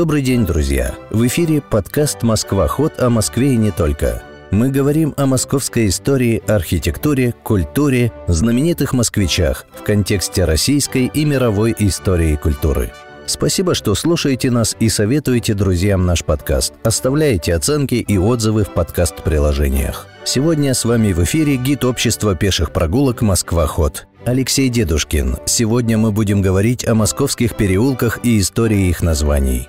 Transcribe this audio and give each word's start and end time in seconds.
Добрый 0.00 0.22
день, 0.22 0.46
друзья! 0.46 0.94
В 1.10 1.26
эфире 1.26 1.60
подкаст 1.60 2.22
«Москва. 2.22 2.66
Ход» 2.68 2.98
о 3.00 3.10
Москве 3.10 3.52
и 3.52 3.56
не 3.58 3.70
только. 3.70 4.22
Мы 4.50 4.70
говорим 4.70 5.12
о 5.18 5.26
московской 5.26 5.88
истории, 5.88 6.42
архитектуре, 6.48 7.34
культуре, 7.42 8.10
знаменитых 8.26 8.94
москвичах 8.94 9.66
в 9.78 9.82
контексте 9.82 10.46
российской 10.46 11.04
и 11.12 11.26
мировой 11.26 11.76
истории 11.78 12.32
и 12.32 12.36
культуры. 12.38 12.92
Спасибо, 13.26 13.74
что 13.74 13.94
слушаете 13.94 14.50
нас 14.50 14.74
и 14.80 14.88
советуете 14.88 15.52
друзьям 15.52 16.06
наш 16.06 16.24
подкаст. 16.24 16.72
Оставляете 16.82 17.54
оценки 17.54 17.96
и 17.96 18.16
отзывы 18.16 18.64
в 18.64 18.70
подкаст-приложениях. 18.70 20.06
Сегодня 20.24 20.72
с 20.72 20.86
вами 20.86 21.12
в 21.12 21.22
эфире 21.24 21.56
гид 21.56 21.84
общества 21.84 22.34
пеших 22.34 22.72
прогулок 22.72 23.20
«Москва-ход». 23.20 24.06
Алексей 24.24 24.70
Дедушкин. 24.70 25.36
Сегодня 25.44 25.98
мы 25.98 26.10
будем 26.10 26.40
говорить 26.40 26.88
о 26.88 26.94
московских 26.94 27.54
переулках 27.54 28.20
и 28.24 28.40
истории 28.40 28.88
их 28.88 29.02
названий. 29.02 29.68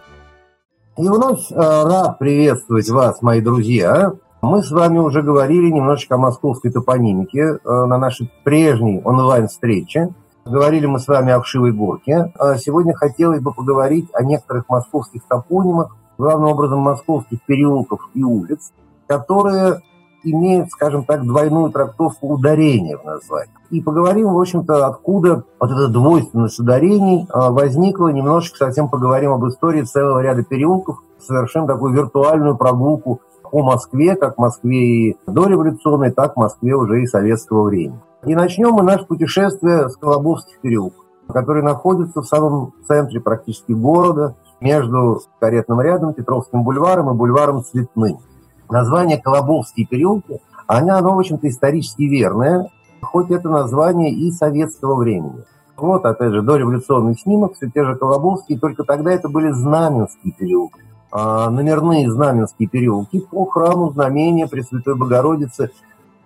И 0.98 1.08
вновь 1.08 1.50
э, 1.50 1.55
рад 1.55 2.20
приветствовать 2.20 2.90
вас, 2.90 3.22
мои 3.22 3.40
друзья. 3.40 4.12
Мы 4.41 4.62
с 4.62 4.72
вами 4.72 5.00
уже 5.00 5.22
говорили 5.22 5.70
немножечко 5.70 6.16
о 6.16 6.17
московской 6.17 6.70
топонимике 6.70 7.40
э, 7.40 7.59
на 7.64 7.98
нашей 7.98 8.30
прежней 8.44 9.02
онлайн-встрече. 9.02 10.09
Говорили 10.44 10.88
мы 10.88 11.00
с 11.00 11.08
вами 11.08 11.31
о 11.31 11.40
Вшивой 11.40 11.72
горке. 11.72 12.34
А 12.38 12.58
сегодня 12.58 12.94
хотелось 12.94 13.40
бы 13.40 13.54
поговорить 13.54 14.09
о 14.14 14.22
некоторых 14.23 14.67
московских 14.67 15.22
топонимах, 15.30 15.95
главным 16.17 16.52
образом 16.52 16.80
московских 16.80 17.42
переулков 17.45 18.09
и 18.14 18.23
улиц, 18.23 18.73
которые 19.08 19.80
имеют, 20.23 20.70
скажем 20.71 21.03
так, 21.03 21.25
двойную 21.25 21.71
трактовку 21.71 22.27
ударения 22.27 22.98
в 22.98 23.03
названии. 23.03 23.53
И 23.70 23.81
поговорим, 23.81 24.34
в 24.34 24.39
общем-то, 24.39 24.88
откуда 24.88 25.44
вот 25.59 25.71
эта 25.71 25.88
двойственность 25.88 26.59
ударений 26.59 27.27
а, 27.30 27.52
возникла. 27.52 28.09
Немножечко 28.09 28.57
совсем 28.57 28.89
поговорим 28.89 29.31
об 29.31 29.45
истории 29.47 29.83
целого 29.83 30.19
ряда 30.19 30.44
переулков, 30.44 30.97
совершим 31.19 31.67
такую 31.67 31.94
виртуальную 31.94 32.58
прогулку 32.58 33.22
по 33.52 33.64
Москве, 33.64 34.16
как 34.16 34.38
Москве 34.38 35.09
и 35.09 35.17
дореволюционной, 35.27 36.11
так 36.11 36.36
Москве 36.36 36.75
уже 36.75 37.02
и 37.02 37.08
советского 37.08 37.64
времени. 37.64 37.99
И 38.25 38.36
начнем 38.36 38.72
мы 38.72 38.83
наше 38.83 39.05
путешествие 39.05 39.89
с 39.89 39.97
Колобовских 39.97 40.59
переулков, 40.61 41.05
который 41.27 41.64
находится 41.64 42.22
в 42.22 42.25
самом 42.25 42.73
центре 42.88 43.19
практически 43.19 43.72
города, 43.72 44.36
между 44.61 45.22
каретным 45.39 45.81
рядом, 45.81 46.14
Петровским 46.14 46.64
бульваром 46.64 47.09
и 47.09 47.14
бульваром 47.14 47.64
Цветным. 47.64 48.19
Название 48.72 49.19
Колобовские 49.19 49.86
переулки, 49.86 50.39
оно, 50.66 50.95
оно 50.95 51.16
в 51.16 51.19
общем-то, 51.19 51.47
исторически 51.50 52.03
верное, 52.03 52.72
хоть 53.02 53.30
это 53.30 53.50
название 53.50 54.11
и 54.11 54.31
советского 54.31 54.95
времени. 54.95 55.44
Вот, 55.75 56.05
опять 56.05 56.31
же, 56.31 56.41
дореволюционный 56.41 57.16
снимок, 57.16 57.55
все 57.55 57.69
те 57.69 57.83
же 57.83 57.95
Колобовские, 57.95 58.59
только 58.59 58.83
тогда 58.83 59.11
это 59.11 59.27
были 59.27 59.52
Знаменские 59.52 60.33
переулки. 60.33 60.80
А 61.11 61.49
номерные 61.49 62.09
Знаменские 62.09 62.69
переулки 62.69 63.19
по 63.19 63.45
храму 63.45 63.92
знамения 63.92 64.47
Пресвятой 64.47 64.95
Богородицы 64.95 65.72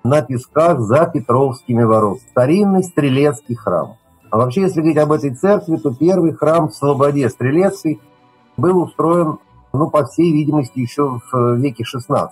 на 0.03 0.21
песках 0.21 0.79
за 0.81 1.07
Петровскими 1.07 1.83
воротами. 1.83 2.27
Старинный 2.29 2.83
стрелецкий 2.83 3.55
храм. 3.55 3.95
А 4.29 4.38
вообще, 4.38 4.61
если 4.61 4.81
говорить 4.81 4.97
об 4.97 5.11
этой 5.13 5.33
церкви, 5.33 5.77
то 5.77 5.95
первый 5.95 6.33
храм 6.33 6.69
в 6.69 6.75
Слободе 6.75 7.29
Стрелецкой 7.29 7.99
был 8.57 8.83
устроен 8.83 9.39
ну, 9.77 9.89
по 9.89 10.05
всей 10.05 10.31
видимости, 10.31 10.79
еще 10.79 11.19
в 11.19 11.35
э, 11.35 11.55
веке 11.57 11.83
XVI, 11.83 12.29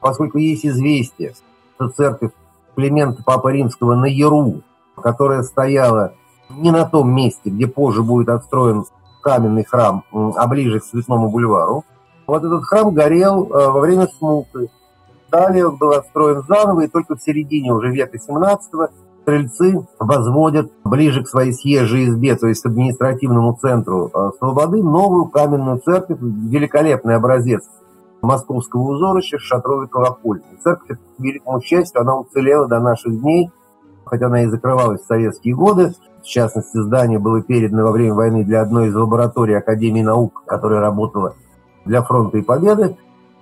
поскольку 0.00 0.38
есть 0.38 0.64
известие, 0.66 1.34
что 1.74 1.88
церковь 1.88 2.32
Климента 2.74 3.22
Папы 3.22 3.52
Римского 3.52 3.94
на 3.94 4.06
Яру, 4.06 4.62
которая 4.96 5.42
стояла 5.42 6.14
не 6.48 6.70
на 6.70 6.84
том 6.84 7.10
месте, 7.14 7.50
где 7.50 7.66
позже 7.66 8.02
будет 8.02 8.28
отстроен 8.28 8.84
каменный 9.22 9.64
храм, 9.64 10.04
а 10.12 10.46
ближе 10.46 10.80
к 10.80 10.84
Цветному 10.84 11.30
бульвару. 11.30 11.84
Вот 12.26 12.44
этот 12.44 12.64
храм 12.64 12.92
горел 12.94 13.46
э, 13.46 13.70
во 13.70 13.80
время 13.80 14.06
смуты. 14.06 14.70
Далее 15.30 15.68
он 15.68 15.76
был 15.76 15.90
отстроен 15.92 16.42
заново, 16.48 16.82
и 16.82 16.88
только 16.88 17.16
в 17.16 17.22
середине 17.22 17.72
уже 17.72 17.90
века 17.90 18.16
XVII 18.16 18.90
стрельцы 19.30 19.86
возводят 19.98 20.70
ближе 20.84 21.22
к 21.22 21.28
своей 21.28 21.52
съезжей 21.52 22.06
избе, 22.06 22.36
то 22.36 22.48
есть 22.48 22.62
к 22.62 22.66
административному 22.66 23.56
центру 23.60 24.10
э, 24.12 24.30
Слободы, 24.38 24.82
новую 24.82 25.26
каменную 25.26 25.78
церковь, 25.78 26.18
великолепный 26.20 27.16
образец 27.16 27.62
московского 28.22 28.92
узорища 28.92 29.38
с 29.38 29.42
шатровой. 29.42 29.88
Церковь, 30.62 30.98
к 30.98 31.20
великому 31.20 31.60
счастью, 31.60 32.00
она 32.00 32.18
уцелела 32.18 32.66
до 32.68 32.80
наших 32.80 33.20
дней, 33.20 33.50
хотя 34.04 34.26
она 34.26 34.42
и 34.42 34.46
закрывалась 34.46 35.02
в 35.02 35.06
советские 35.06 35.54
годы. 35.54 35.94
В 36.22 36.26
частности, 36.26 36.82
здание 36.82 37.18
было 37.18 37.40
передано 37.40 37.84
во 37.84 37.92
время 37.92 38.14
войны 38.14 38.44
для 38.44 38.60
одной 38.60 38.88
из 38.88 38.94
лабораторий 38.94 39.56
Академии 39.56 40.02
наук, 40.02 40.42
которая 40.46 40.80
работала 40.80 41.34
для 41.86 42.02
фронта 42.02 42.38
и 42.38 42.42
победы. 42.42 42.96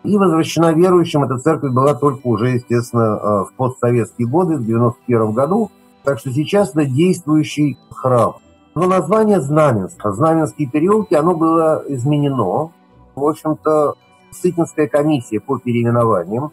И 0.05 0.17
возвращена 0.17 0.73
верующим 0.73 1.25
эта 1.25 1.39
церковь 1.39 1.73
была 1.73 1.95
только 1.95 2.25
уже, 2.25 2.51
естественно, 2.51 3.19
э, 3.21 3.45
в 3.47 3.53
постсоветские 3.57 4.29
годы, 4.29 4.57
в 4.57 4.65
91 4.65 5.33
году. 5.33 5.71
Так 6.05 6.19
что 6.19 6.31
сейчас 6.33 6.71
это 6.71 6.85
действующий 6.85 7.79
храм. 7.91 8.37
Но 8.75 8.87
название 8.87 9.41
Знаменск, 9.41 10.01
Знаменские 10.05 10.69
переулки, 10.69 11.15
оно 11.15 11.35
было 11.35 11.83
изменено. 11.89 12.71
В 13.15 13.25
общем-то, 13.25 13.95
Сытинская 14.31 14.87
комиссия 14.87 15.41
по 15.41 15.59
переименованиям, 15.59 16.53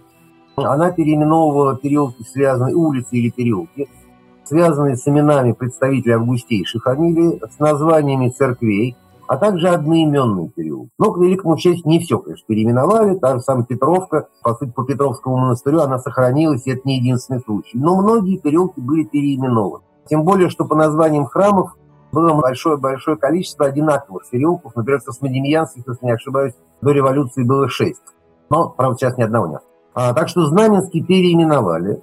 она 0.55 0.91
переименовывала 0.91 1.75
переулки, 1.75 2.23
связанные, 2.23 2.73
улицы 2.73 3.17
или 3.17 3.29
переулки, 3.29 3.89
связанные 4.43 4.95
с 4.95 5.07
именами 5.07 5.51
представителей 5.51 6.13
августейших 6.13 6.83
фамилий, 6.83 7.41
с 7.53 7.59
названиями 7.59 8.29
церквей, 8.29 8.95
а 9.27 9.37
также 9.37 9.69
одноименный 9.69 10.49
переулок. 10.49 10.89
Но, 10.97 11.11
к 11.11 11.17
великому 11.17 11.57
счастью, 11.57 11.89
не 11.89 11.99
все, 11.99 12.19
конечно, 12.19 12.45
переименовали. 12.47 13.17
Та 13.17 13.35
же 13.35 13.41
самая 13.41 13.65
Петровка, 13.65 14.27
по 14.41 14.53
сути, 14.55 14.71
по 14.71 14.83
Петровскому 14.83 15.37
монастырю 15.37 15.81
она 15.81 15.99
сохранилась, 15.99 16.65
и 16.65 16.71
это 16.71 16.81
не 16.85 16.97
единственный 16.97 17.41
случай. 17.41 17.77
Но 17.77 18.01
многие 18.01 18.37
переулки 18.37 18.79
были 18.79 19.03
переименованы. 19.03 19.83
Тем 20.07 20.23
более, 20.23 20.49
что 20.49 20.65
по 20.65 20.75
названиям 20.75 21.25
храмов 21.25 21.75
было 22.11 22.33
большое-большое 22.33 23.17
количество 23.17 23.65
одинаковых 23.65 24.29
переулков. 24.29 24.75
Например, 24.75 25.01
Космодемьянских, 25.01 25.83
если 25.87 26.05
не 26.05 26.11
ошибаюсь, 26.13 26.53
до 26.81 26.91
революции 26.91 27.43
было 27.43 27.67
шесть. 27.67 28.01
Но, 28.49 28.69
правда, 28.69 28.97
сейчас 28.97 29.17
ни 29.17 29.23
одного 29.23 29.47
нет. 29.47 29.61
А, 29.93 30.13
так 30.13 30.29
что 30.29 30.45
Знаменский 30.45 31.03
переименовали. 31.03 32.01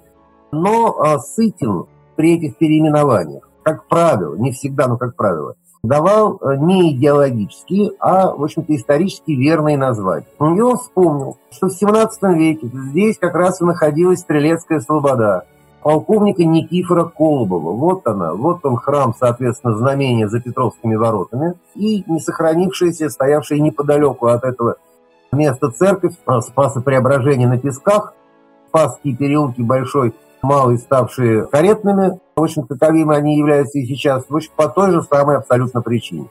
Но 0.51 0.99
а, 0.99 1.19
Сытин 1.19 1.85
при 2.15 2.35
этих 2.35 2.57
переименованиях, 2.57 3.49
как 3.63 3.87
правило, 3.87 4.35
не 4.35 4.51
всегда, 4.51 4.87
но 4.87 4.97
как 4.97 5.15
правило, 5.15 5.55
давал 5.83 6.39
э, 6.41 6.55
не 6.55 6.93
идеологические, 6.93 7.91
а, 7.99 8.33
в 8.33 8.43
общем-то, 8.43 8.73
исторически 8.75 9.31
верные 9.31 9.77
названия. 9.77 10.25
И 10.39 10.61
он 10.61 10.77
вспомнил, 10.77 11.37
что 11.51 11.67
в 11.67 11.73
17 11.73 12.23
веке 12.37 12.67
здесь 12.71 13.17
как 13.17 13.35
раз 13.35 13.61
и 13.61 13.65
находилась 13.65 14.19
Стрелецкая 14.19 14.79
Слобода, 14.79 15.45
полковника 15.81 16.45
Никифора 16.45 17.03
Колобова. 17.03 17.73
Вот 17.73 18.07
она, 18.07 18.33
вот 18.33 18.65
он 18.65 18.77
храм, 18.77 19.13
соответственно, 19.19 19.75
знамения 19.75 20.29
за 20.29 20.39
Петровскими 20.39 20.95
воротами, 20.95 21.55
и 21.75 22.03
не 22.07 22.21
сохранившаяся, 22.21 23.09
стоявшая 23.09 23.59
неподалеку 23.59 24.27
от 24.27 24.45
этого 24.45 24.77
места 25.33 25.69
церковь 25.69 26.13
э, 26.25 26.41
Спаса 26.41 26.79
Преображения 26.79 27.47
на 27.47 27.57
Песках, 27.59 28.13
Спасские 28.69 29.15
переулки 29.15 29.61
большой 29.61 30.15
малые 30.43 30.77
ставшие 30.77 31.47
каретными, 31.47 32.19
в 32.35 32.43
общем, 32.43 32.67
таковыми 32.67 33.15
они 33.15 33.37
являются 33.37 33.79
и 33.79 33.85
сейчас, 33.85 34.25
в 34.29 34.35
общем, 34.35 34.51
по 34.55 34.67
той 34.67 34.91
же 34.91 35.01
самой 35.03 35.37
абсолютно 35.37 35.81
причине. 35.81 36.27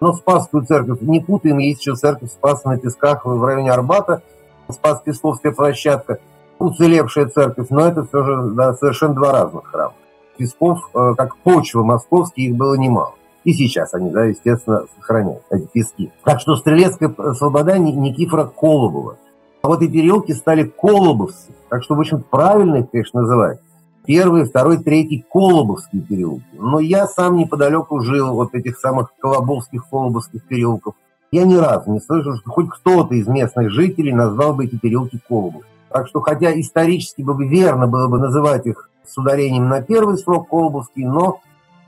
Но 0.00 0.12
Спасскую 0.12 0.66
церковь 0.66 1.00
не 1.00 1.20
путаем, 1.20 1.58
есть 1.58 1.80
еще 1.80 1.94
церковь 1.94 2.30
Спаса 2.30 2.68
на 2.68 2.78
Песках 2.78 3.24
в 3.24 3.42
районе 3.44 3.70
Арбата, 3.70 4.22
Спас-Песковская 4.68 5.52
площадка, 5.52 6.18
уцелевшая 6.58 7.26
церковь, 7.26 7.68
но 7.70 7.86
это 7.86 8.04
все 8.04 8.24
же 8.24 8.50
да, 8.54 8.74
совершенно 8.74 9.14
два 9.14 9.32
разных 9.32 9.66
храма. 9.66 9.94
Песков, 10.36 10.90
э, 10.94 11.14
как 11.16 11.36
почва 11.38 11.82
московские, 11.82 12.48
их 12.48 12.56
было 12.56 12.74
немало. 12.74 13.14
И 13.44 13.52
сейчас 13.52 13.94
они, 13.94 14.10
да, 14.10 14.24
естественно, 14.24 14.86
сохраняют 14.98 15.42
эти 15.50 15.66
пески. 15.66 16.12
Так 16.24 16.40
что 16.40 16.56
Стрелецкая 16.56 17.14
слобода 17.34 17.78
Никифора 17.78 18.44
Колобова– 18.44 19.18
а 19.62 19.68
вот 19.68 19.80
и 19.82 19.88
переулки 19.88 20.32
стали 20.32 20.64
Колобовцы. 20.64 21.52
Так 21.68 21.82
что, 21.84 21.94
в 21.94 22.00
общем, 22.00 22.24
правильно 22.28 22.76
их, 22.76 22.90
конечно, 22.90 23.22
называть. 23.22 23.60
Первый, 24.04 24.44
второй, 24.44 24.78
третий 24.78 25.24
Колобовские 25.32 26.02
переулки. 26.02 26.44
Но 26.52 26.80
я 26.80 27.06
сам 27.06 27.36
неподалеку 27.36 28.00
жил 28.00 28.34
вот 28.34 28.54
этих 28.54 28.78
самых 28.78 29.12
Колобовских, 29.20 29.88
Колобовских 29.88 30.44
переулков. 30.44 30.94
Я 31.30 31.44
ни 31.44 31.54
разу 31.54 31.92
не 31.92 32.00
слышал, 32.00 32.36
что 32.36 32.50
хоть 32.50 32.68
кто-то 32.68 33.14
из 33.14 33.28
местных 33.28 33.70
жителей 33.70 34.12
назвал 34.12 34.54
бы 34.54 34.64
эти 34.64 34.76
переулки 34.76 35.20
Колобов. 35.28 35.62
Так 35.88 36.08
что, 36.08 36.20
хотя 36.20 36.58
исторически 36.58 37.22
бы 37.22 37.46
верно 37.46 37.86
было 37.86 38.08
бы 38.08 38.18
называть 38.18 38.66
их 38.66 38.90
с 39.06 39.16
ударением 39.16 39.68
на 39.68 39.80
первый 39.80 40.18
срок 40.18 40.48
Колобовский, 40.48 41.04
но 41.04 41.40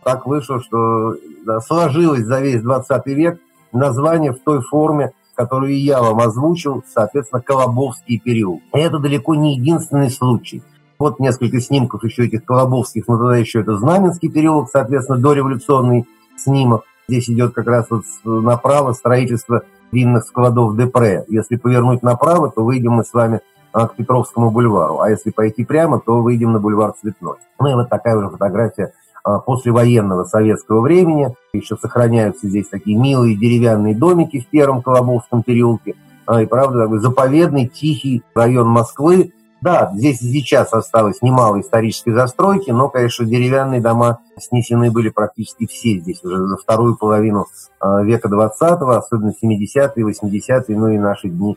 так 0.05 0.26
вышло, 0.26 0.61
что 0.61 1.17
да, 1.44 1.61
сложилось 1.61 2.25
за 2.25 2.41
весь 2.41 2.62
20 2.62 3.06
век 3.06 3.41
название 3.73 4.32
в 4.32 4.38
той 4.38 4.61
форме, 4.61 5.12
которую 5.34 5.78
я 5.78 6.00
вам 6.00 6.20
озвучил, 6.20 6.84
соответственно, 6.92 7.42
Колобовский 7.42 8.19
период. 8.19 8.60
И 8.75 8.78
это 8.78 8.98
далеко 8.98 9.34
не 9.34 9.56
единственный 9.56 10.10
случай. 10.10 10.62
Вот 10.98 11.19
несколько 11.19 11.60
снимков 11.60 12.04
еще 12.04 12.26
этих 12.26 12.44
Колобовских, 12.44 13.08
но 13.08 13.19
тогда 13.19 13.36
еще 13.36 13.60
это 13.60 13.76
Знаменский 13.76 14.31
период, 14.31 14.70
соответственно, 14.70 15.19
дореволюционный 15.19 16.06
снимок. 16.36 16.84
Здесь 17.08 17.28
идет 17.28 17.52
как 17.52 17.66
раз 17.66 17.86
вот 17.90 18.04
направо 18.25 18.92
строительство 18.92 19.62
винных 19.92 20.25
складов 20.25 20.76
Депре. 20.76 21.25
Если 21.28 21.56
повернуть 21.56 22.02
направо, 22.02 22.50
то 22.50 22.64
выйдем 22.64 22.92
мы 22.92 23.04
с 23.04 23.12
вами 23.12 23.40
а, 23.72 23.88
к 23.88 23.96
Петровскому 23.96 24.50
бульвару. 24.50 25.00
А 25.00 25.10
если 25.10 25.30
пойти 25.30 25.64
прямо, 25.64 26.00
то 26.00 26.22
выйдем 26.22 26.52
на 26.52 26.60
бульвар 26.60 26.92
Цветной. 26.92 27.37
Ну 27.58 27.69
и 27.69 27.75
вот 27.75 27.88
такая 27.90 28.16
уже 28.16 28.30
фотография 28.30 28.92
послевоенного 29.25 30.25
советского 30.25 30.81
времени. 30.81 31.35
Еще 31.53 31.76
сохраняются 31.76 32.49
здесь 32.49 32.69
такие 32.69 32.99
милые 32.99 33.37
деревянные 33.37 33.97
домики 33.97 34.41
в 34.41 34.47
первом 34.49 34.82
Колобовском 34.82 35.43
переулке. 35.43 35.94
А, 36.26 36.43
и 36.43 36.47
правда, 36.47 36.85
такой 36.85 36.99
заповедный, 36.99 37.67
тихий 37.67 38.23
район 38.35 38.69
Москвы. 38.69 39.32
Да, 39.61 39.91
здесь 39.94 40.21
и 40.21 40.31
сейчас 40.31 40.75
осталось 40.75 41.23
немало 41.23 41.61
исторической 41.61 42.12
застройки, 42.12 42.71
но, 42.71 42.91
конечно, 42.91 43.25
деревянные 43.25 43.81
дома 43.81 44.19
снесены 44.38 44.91
были 44.91 45.09
практически 45.09 45.67
все 45.67 46.00
здесь 46.00 46.23
уже 46.23 46.37
за 46.37 46.59
вторую 46.59 46.97
половину 46.97 47.47
а, 47.81 48.03
века 48.03 48.29
20-го, 48.29 48.91
особенно 48.91 49.31
70-е, 49.31 50.05
80-е, 50.05 50.79
ну 50.79 50.88
и 50.88 50.99
наши 50.99 51.31
дни, 51.31 51.56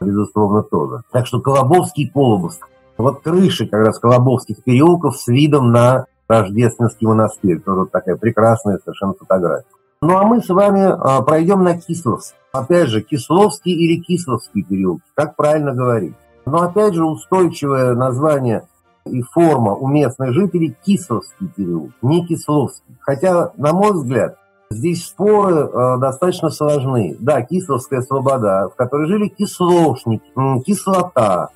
безусловно, 0.00 0.64
тоже. 0.64 1.02
Так 1.12 1.26
что 1.28 1.40
Колобовский 1.40 2.10
Полубовск. 2.12 2.68
Вот 2.96 3.22
крыши 3.22 3.66
как 3.66 3.86
раз 3.86 3.98
Колобовских 4.00 4.62
переулков 4.64 5.16
с 5.16 5.28
видом 5.28 5.70
на 5.70 6.06
Рождественский 6.28 7.06
монастырь. 7.06 7.60
Тоже 7.60 7.86
такая 7.90 8.16
прекрасная 8.16 8.78
совершенно 8.78 9.14
фотография. 9.14 9.66
Ну 10.00 10.18
а 10.18 10.24
мы 10.24 10.42
с 10.42 10.48
вами 10.48 10.82
а, 10.82 11.22
пройдем 11.22 11.64
на 11.64 11.78
Кисловск. 11.78 12.34
Опять 12.52 12.88
же, 12.88 13.00
Кисловский 13.00 13.72
или 13.72 14.02
Кисловский 14.02 14.62
период, 14.62 15.00
как 15.14 15.34
правильно 15.34 15.72
говорить. 15.72 16.14
Но 16.46 16.62
опять 16.62 16.94
же 16.94 17.04
устойчивое 17.04 17.94
название 17.94 18.66
и 19.06 19.22
форма 19.22 19.74
у 19.74 19.88
местных 19.88 20.32
жителей 20.32 20.76
Кисловский 20.84 21.48
период, 21.48 21.92
не 22.02 22.26
Кисловский. 22.26 22.96
Хотя, 23.00 23.52
на 23.56 23.72
мой 23.72 23.92
взгляд, 23.92 24.36
здесь 24.70 25.06
споры 25.06 25.56
э, 25.56 25.98
достаточно 25.98 26.50
сложны. 26.50 27.16
Да, 27.18 27.42
Кисловская 27.42 28.02
слобода, 28.02 28.68
в 28.68 28.76
которой 28.76 29.06
жили 29.06 29.28
кислошники, 29.28 30.24
кислота, 30.64 31.48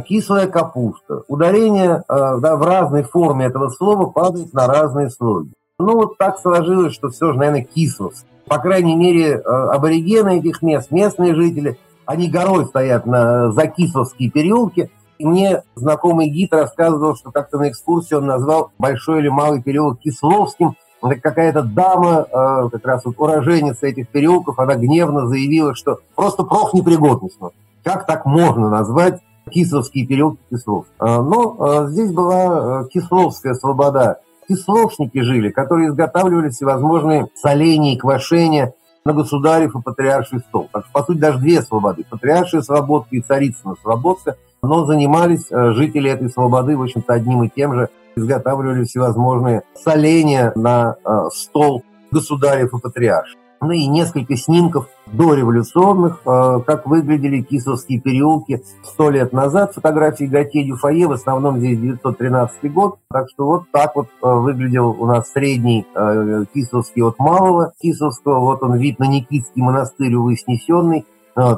кислая 0.00 0.46
капуста. 0.46 1.22
Ударение 1.28 2.02
а, 2.08 2.38
да, 2.38 2.56
в 2.56 2.62
разной 2.62 3.02
форме 3.02 3.46
этого 3.46 3.68
слова 3.68 4.06
падает 4.10 4.52
на 4.54 4.66
разные 4.66 5.10
слоги. 5.10 5.52
Ну, 5.78 5.94
вот 5.94 6.16
так 6.18 6.38
сложилось, 6.38 6.94
что 6.94 7.10
все 7.10 7.32
же, 7.32 7.38
наверное, 7.38 7.64
кислость. 7.64 8.24
По 8.46 8.58
крайней 8.58 8.96
мере, 8.96 9.38
а, 9.38 9.72
аборигены 9.74 10.38
этих 10.38 10.62
мест, 10.62 10.90
местные 10.90 11.34
жители, 11.34 11.78
они 12.06 12.30
горой 12.30 12.66
стоят 12.66 13.04
на 13.04 13.52
Закисловские 13.52 14.30
переулки. 14.30 14.90
И 15.18 15.26
мне 15.26 15.62
знакомый 15.74 16.28
гид 16.28 16.52
рассказывал, 16.52 17.16
что 17.16 17.30
как-то 17.30 17.58
на 17.58 17.70
экскурсии 17.70 18.14
он 18.14 18.26
назвал 18.26 18.70
большой 18.78 19.20
или 19.20 19.28
малый 19.28 19.62
переулок 19.62 20.00
Кисловским. 20.00 20.76
Какая-то 21.00 21.62
дама, 21.62 22.26
как 22.70 22.84
раз 22.84 23.04
вот 23.04 23.14
уроженница 23.18 23.86
этих 23.86 24.08
переулков, 24.08 24.58
она 24.58 24.74
гневно 24.74 25.26
заявила, 25.26 25.74
что 25.74 26.00
просто 26.14 26.42
профнепригодность. 26.42 27.38
Как 27.82 28.06
так 28.06 28.26
можно 28.26 28.68
назвать 28.68 29.20
Кисловский 29.50 30.06
период 30.06 30.38
Кислов. 30.50 30.86
А, 30.98 31.22
но 31.22 31.56
а, 31.60 31.86
здесь 31.86 32.10
была 32.10 32.80
а, 32.80 32.84
Кисловская 32.84 33.54
слобода. 33.54 34.20
Кисловшники 34.48 35.20
жили, 35.20 35.50
которые 35.50 35.88
изготавливали 35.88 36.50
всевозможные 36.50 37.28
соления 37.34 37.94
и 37.94 37.98
квашения 37.98 38.74
на 39.04 39.12
государев 39.12 39.74
и 39.74 39.82
патриарший 39.82 40.40
стол. 40.40 40.68
Так 40.72 40.84
что, 40.84 40.92
по 40.92 41.04
сути, 41.04 41.18
даже 41.18 41.38
две 41.38 41.62
свободы. 41.62 42.04
Патриаршая 42.08 42.62
Слободка 42.62 43.14
и 43.16 43.20
Царицына 43.20 43.74
Слободка. 43.82 44.36
Но 44.62 44.84
занимались 44.84 45.46
жители 45.50 46.10
этой 46.10 46.28
свободы, 46.30 46.76
в 46.76 46.82
общем-то, 46.82 47.12
одним 47.12 47.44
и 47.44 47.48
тем 47.48 47.74
же. 47.74 47.88
Изготавливали 48.16 48.84
всевозможные 48.84 49.62
соления 49.74 50.52
на 50.56 50.96
стол 51.32 51.84
государев 52.10 52.72
и 52.72 52.80
патриарших 52.80 53.38
ну 53.60 53.70
и 53.70 53.86
несколько 53.86 54.36
снимков 54.36 54.88
дореволюционных, 55.06 56.20
э, 56.24 56.60
как 56.66 56.86
выглядели 56.86 57.42
Кисловские 57.42 58.00
переулки 58.00 58.62
сто 58.82 59.10
лет 59.10 59.32
назад. 59.32 59.74
Фотографии 59.74 60.24
Готье 60.24 60.64
Дюфае, 60.64 61.06
в 61.06 61.12
основном 61.12 61.58
здесь 61.58 61.78
913 61.78 62.72
год. 62.72 62.98
Так 63.10 63.28
что 63.30 63.46
вот 63.46 63.64
так 63.72 63.96
вот 63.96 64.08
э, 64.08 64.28
выглядел 64.28 64.90
у 64.90 65.06
нас 65.06 65.30
средний 65.32 65.86
э, 65.94 66.44
Кисловский 66.52 67.02
от 67.02 67.18
Малого 67.18 67.72
Кисловского. 67.80 68.40
Вот 68.40 68.62
он 68.62 68.76
вид 68.76 68.98
на 68.98 69.06
Никитский 69.06 69.62
монастырь, 69.62 70.14
увы, 70.14 70.36
снесенный 70.36 71.06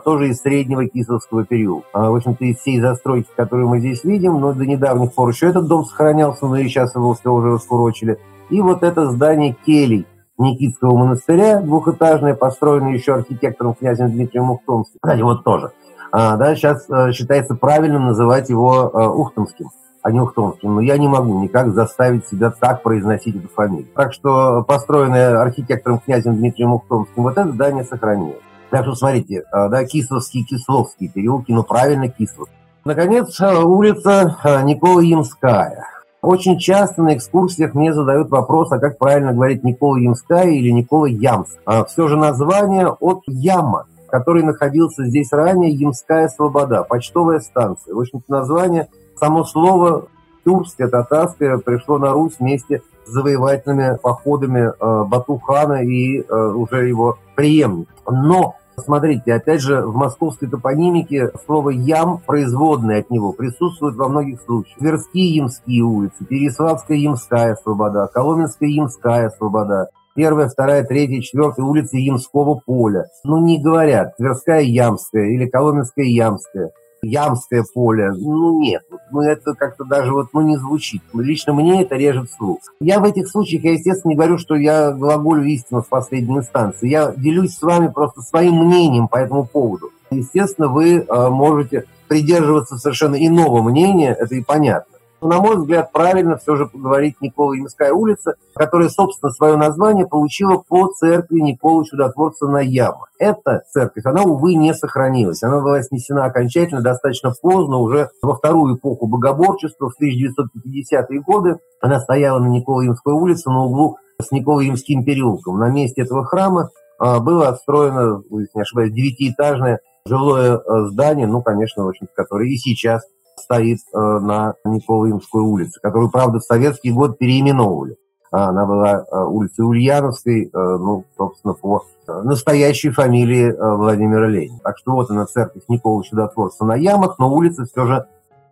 тоже 0.05 0.31
из 0.31 0.41
среднего 0.41 0.89
Кисловского 0.89 1.45
периода. 1.45 1.85
В 1.93 2.17
общем-то, 2.17 2.45
из 2.45 2.59
всей 2.59 2.81
застройки, 2.81 3.29
которую 3.37 3.69
мы 3.69 3.79
здесь 3.79 4.03
видим, 4.03 4.41
но 4.41 4.53
до 4.53 4.67
недавних 4.67 5.12
пор 5.12 5.29
еще 5.29 5.47
этот 5.47 5.69
дом 5.69 5.85
сохранялся, 5.85 6.47
но 6.49 6.56
и 6.56 6.65
сейчас 6.65 6.97
его 6.97 7.11
уже 7.11 7.53
раскурочили. 7.53 8.19
И 8.50 8.61
вот 8.61 8.83
это 8.83 9.09
здание 9.12 9.55
келей, 9.65 10.05
Никитского 10.38 10.96
монастыря, 10.96 11.61
двухэтажное, 11.61 12.35
построенное 12.35 12.93
еще 12.93 13.14
архитектором 13.14 13.75
князем 13.75 14.11
Дмитрием 14.11 14.50
Ухтомским. 14.52 14.99
Кстати, 15.02 15.20
вот 15.20 15.43
тоже. 15.43 15.73
А, 16.12 16.37
да, 16.37 16.55
сейчас 16.55 16.88
а, 16.88 17.12
считается 17.12 17.56
правильным 17.56 18.06
называть 18.06 18.49
его 18.49 18.90
а, 18.94 19.11
Ухтомским, 19.11 19.70
а 20.00 20.12
не 20.12 20.20
Ухтомским. 20.20 20.76
Но 20.76 20.81
я 20.81 20.96
не 20.96 21.08
могу 21.08 21.43
никак 21.43 21.75
заставить 21.75 22.26
себя 22.29 22.50
так 22.50 22.82
произносить 22.82 23.35
эту 23.35 23.49
фамилию. 23.49 23.88
Так 23.94 24.12
что 24.12 24.62
построенное 24.62 25.40
архитектором 25.40 25.99
князем 25.99 26.37
Дмитрием 26.37 26.73
Ухтомским, 26.73 27.25
вот 27.25 27.37
это 27.37 27.50
здание 27.50 27.85
сохранилось. 27.85 28.38
Так 28.70 28.85
что 28.85 28.94
смотрите, 28.94 29.43
а, 29.50 29.69
да, 29.69 29.85
Кисловские, 29.85 30.44
Кисловские 30.44 31.11
переулки, 31.11 31.50
ну 31.50 31.64
правильно 31.64 32.08
Кислов. 32.08 32.49
Наконец, 32.85 33.38
улица 33.40 34.37
Никола 34.62 35.02
Ямская. 35.02 35.85
Очень 36.20 36.59
часто 36.59 37.03
на 37.03 37.15
экскурсиях 37.15 37.75
мне 37.75 37.94
задают 37.94 38.31
вопрос, 38.31 38.73
а 38.73 38.79
как 38.79 38.99
правильно 38.99 39.32
говорить 39.32 39.62
Никола 39.62 39.99
Ямская 39.99 40.49
или 40.49 40.70
Никола 40.70 41.06
Ямс. 41.06 41.50
А 41.65 41.85
все 41.85 42.09
же 42.09 42.17
название 42.17 42.88
от 42.88 43.23
Яма, 43.26 43.87
который 44.09 44.43
находился 44.43 45.05
здесь 45.05 45.31
ранее, 45.32 45.70
Ямская 45.70 46.29
Слобода, 46.29 46.82
почтовая 46.82 47.38
станция. 47.38 47.94
В 47.94 48.00
общем-то, 48.00 48.32
название, 48.32 48.88
само 49.17 49.44
слово 49.44 50.06
тюркское, 50.44 50.88
татарское 50.88 51.59
пришло 51.59 51.99
на 51.99 52.12
Русь 52.12 52.37
вместе 52.41 52.82
с 53.05 53.11
завоевательными 53.11 53.97
походами 53.99 54.69
э, 54.69 55.05
Батухана 55.05 55.85
и 55.85 56.21
э, 56.21 56.35
уже 56.35 56.88
его 56.88 57.19
преемник. 57.37 57.88
Но 58.06 58.56
Смотрите, 58.78 59.34
опять 59.34 59.60
же, 59.60 59.82
в 59.82 59.94
московской 59.94 60.48
топонимике 60.48 61.30
слово 61.44 61.70
«ям» 61.70 62.20
производное 62.26 63.00
от 63.00 63.10
него 63.10 63.32
присутствует 63.32 63.96
во 63.96 64.08
многих 64.08 64.40
случаях. 64.42 64.78
Тверские 64.78 65.34
Ямские 65.34 65.82
улицы, 65.82 66.25
Переславская 66.25 66.96
Ямская 66.96 67.56
Слобода, 67.62 68.08
Коломенская 68.12 68.69
Ямская 68.69 69.30
Слобода, 69.30 69.90
первая, 70.14 70.48
вторая, 70.48 70.84
третья, 70.84 71.20
четвертая 71.20 71.64
улицы 71.64 71.97
Ямского 71.97 72.61
поля. 72.64 73.06
Ну, 73.25 73.38
не 73.38 73.62
говорят 73.62 74.16
Тверская 74.16 74.62
Ямская 74.62 75.26
или 75.26 75.47
Коломенская 75.47 76.06
Ямская. 76.06 76.70
Ямское 77.02 77.64
поле. 77.75 78.12
Ну, 78.12 78.61
нет. 78.61 78.83
Ну, 79.11 79.21
это 79.21 79.55
как-то 79.55 79.85
даже 79.85 80.12
вот, 80.12 80.28
ну, 80.33 80.43
не 80.43 80.57
звучит. 80.57 81.02
Лично 81.14 81.55
мне 81.55 81.83
это 81.83 81.97
режет 81.97 82.31
слух. 82.31 82.59
Я 82.81 83.00
в 83.00 83.05
этих 83.05 83.28
случаях, 83.28 83.64
я, 83.64 83.73
естественно, 83.73 84.11
не 84.11 84.17
говорю, 84.17 84.38
что 84.38 84.55
я 84.55 84.93
глаголю 84.93 85.45
истину 85.45 85.83
в 85.83 85.88
последней 85.88 86.38
инстанции. 86.38 86.88
Я 86.88 87.12
делюсь 87.17 87.57
с 87.57 87.62
вами 87.62 87.88
просто 87.88 88.21
своим 88.23 88.64
мнением 88.64 89.09
по 89.09 89.17
этому 89.17 89.47
поводу. 89.47 89.90
Естественно, 90.11 90.69
вы 90.69 90.99
э, 90.99 91.28
можете 91.28 91.85
придерживаться 92.09 92.78
совершенно 92.78 93.14
иного 93.14 93.62
мнения, 93.62 94.17
это 94.19 94.35
и 94.35 94.43
понятно 94.43 94.98
на 95.20 95.40
мой 95.40 95.56
взгляд, 95.56 95.92
правильно 95.92 96.37
все 96.37 96.56
же 96.56 96.68
говорить 96.72 97.20
Никола 97.20 97.56
Ямская 97.56 97.92
улица, 97.92 98.34
которая, 98.54 98.88
собственно, 98.88 99.32
свое 99.32 99.56
название 99.56 100.06
получила 100.06 100.62
по 100.68 100.88
церкви 100.88 101.40
Николы 101.40 101.84
Чудотворца 101.84 102.46
на 102.46 102.60
Яма. 102.60 103.06
Эта 103.18 103.62
церковь, 103.70 104.04
она, 104.06 104.22
увы, 104.22 104.54
не 104.54 104.75
сохранилась. 104.75 105.42
Она 105.42 105.60
была 105.60 105.82
снесена 105.82 106.25
окончательно 106.25 106.82
достаточно 106.82 107.32
поздно, 107.40 107.78
уже 107.78 108.10
во 108.22 108.37
вторую 108.37 108.76
эпоху 108.76 109.06
богоборчества, 109.06 109.90
в 109.90 110.00
1950-е 110.00 111.20
годы. 111.20 111.58
Она 111.80 112.00
стояла 112.00 112.38
на 112.38 112.48
Николаимской 112.48 113.12
улице 113.12 113.50
на 113.50 113.64
углу 113.64 113.98
с 114.20 114.30
Николаимским 114.30 115.04
переулком. 115.04 115.58
На 115.58 115.68
месте 115.68 116.02
этого 116.02 116.25
храма 116.25 116.70
а, 116.98 117.20
было 117.20 117.48
отстроено, 117.48 118.22
если 118.30 118.50
не 118.54 118.62
ошибаюсь, 118.62 118.92
девятиэтажное 118.92 119.80
жилое 120.08 120.56
э, 120.56 120.87
здание, 120.90 121.26
ну, 121.26 121.42
конечно, 121.42 121.84
в 121.84 121.88
общем 121.88 122.08
которое 122.14 122.48
и 122.48 122.56
сейчас 122.56 123.02
стоит 123.49 123.78
э, 123.95 123.99
на 123.99 124.55
Николаимской 124.64 125.40
улице, 125.40 125.81
которую, 125.83 126.11
правда, 126.11 126.38
в 126.38 126.45
советский 126.45 126.93
год 126.93 127.17
переименовывали. 127.17 127.97
Она 128.31 128.67
была 128.67 129.00
э, 129.00 129.25
улицей 129.25 129.64
Ульяновской, 129.64 130.45
э, 130.45 130.50
ну, 130.52 131.05
собственно, 131.17 131.55
по 131.55 131.85
настоящей 132.07 132.90
фамилии 132.90 133.55
Владимира 133.59 134.28
Ленина. 134.28 134.59
Так 134.62 134.76
что 134.78 134.93
вот 134.93 135.11
она, 135.11 135.25
церковь 135.25 135.62
Никола 135.69 136.02
Чудотворца 136.02 136.64
на 136.64 136.75
Ямах, 136.75 137.19
но 137.19 137.33
улица 137.33 137.64
все 137.64 137.87
же 137.87 138.07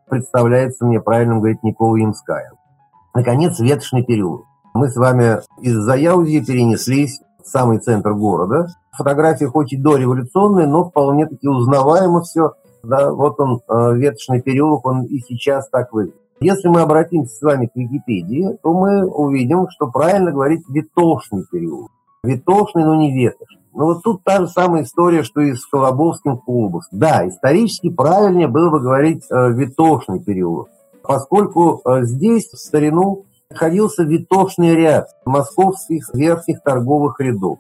представляется 0.09 0.87
мне 0.87 1.01
правильно 1.01 1.37
говорить 1.37 1.63
Никола 1.63 1.99
Ямская. 1.99 2.53
Наконец, 3.15 3.59
ветошный 3.61 4.05
переулок. 4.05 4.45
Мы 4.73 4.89
с 4.89 4.97
вами 4.97 5.41
из 5.61 5.75
Заяузья 5.75 6.45
перенеслись 6.45 7.21
в 7.43 7.49
самый 7.49 7.79
центр 7.79 8.13
города. 8.13 8.69
Фотография 8.93 9.47
хоть 9.47 9.73
и 9.73 9.77
дореволюционная, 9.77 10.67
но 10.67 10.85
вполне 10.85 11.27
таки 11.27 11.49
узнаваемо 11.49 12.23
все 12.23 12.53
да, 12.87 13.13
вот 13.13 13.39
он, 13.41 13.61
э, 13.69 13.97
веточный 13.97 14.41
переулок, 14.41 14.87
он 14.87 15.05
и 15.05 15.19
сейчас 15.21 15.69
так 15.69 15.93
выглядит. 15.93 16.21
Если 16.41 16.69
мы 16.69 16.83
обратимся 16.83 17.35
с 17.35 17.43
вами 17.43 17.67
к 17.67 17.77
Википедии, 17.77 18.59
то 18.63 18.73
мы 18.75 19.07
увидим, 19.07 19.69
что 19.71 19.91
правильно 19.91 20.33
говорить 20.33 20.63
Витошный 20.69 21.45
переулок. 21.51 21.91
Витошный, 22.23 22.85
но 22.85 22.95
не 22.95 23.15
ветошный. 23.15 23.63
Ну 23.73 23.85
вот 23.85 24.03
тут 24.03 24.23
та 24.25 24.41
же 24.41 24.49
самая 24.49 24.83
история, 24.83 25.23
что 25.23 25.41
и 25.41 25.55
с 25.55 25.67
Колобовским 25.67 26.39
клубом. 26.39 26.81
Да, 26.91 27.27
исторически 27.27 27.91
правильнее 27.91 28.49
было 28.49 28.71
бы 28.71 28.81
говорить 28.81 29.25
э, 29.31 29.53
Витошный 29.53 30.23
период, 30.23 30.69
поскольку 31.03 31.83
э, 31.85 32.05
здесь 32.05 32.51
в 32.51 32.57
старину 32.57 33.25
находился 33.51 34.03
Витошный 34.03 34.75
ряд 34.75 35.09
московских 35.25 36.09
верхних 36.15 36.63
торговых 36.63 37.21
рядов. 37.21 37.59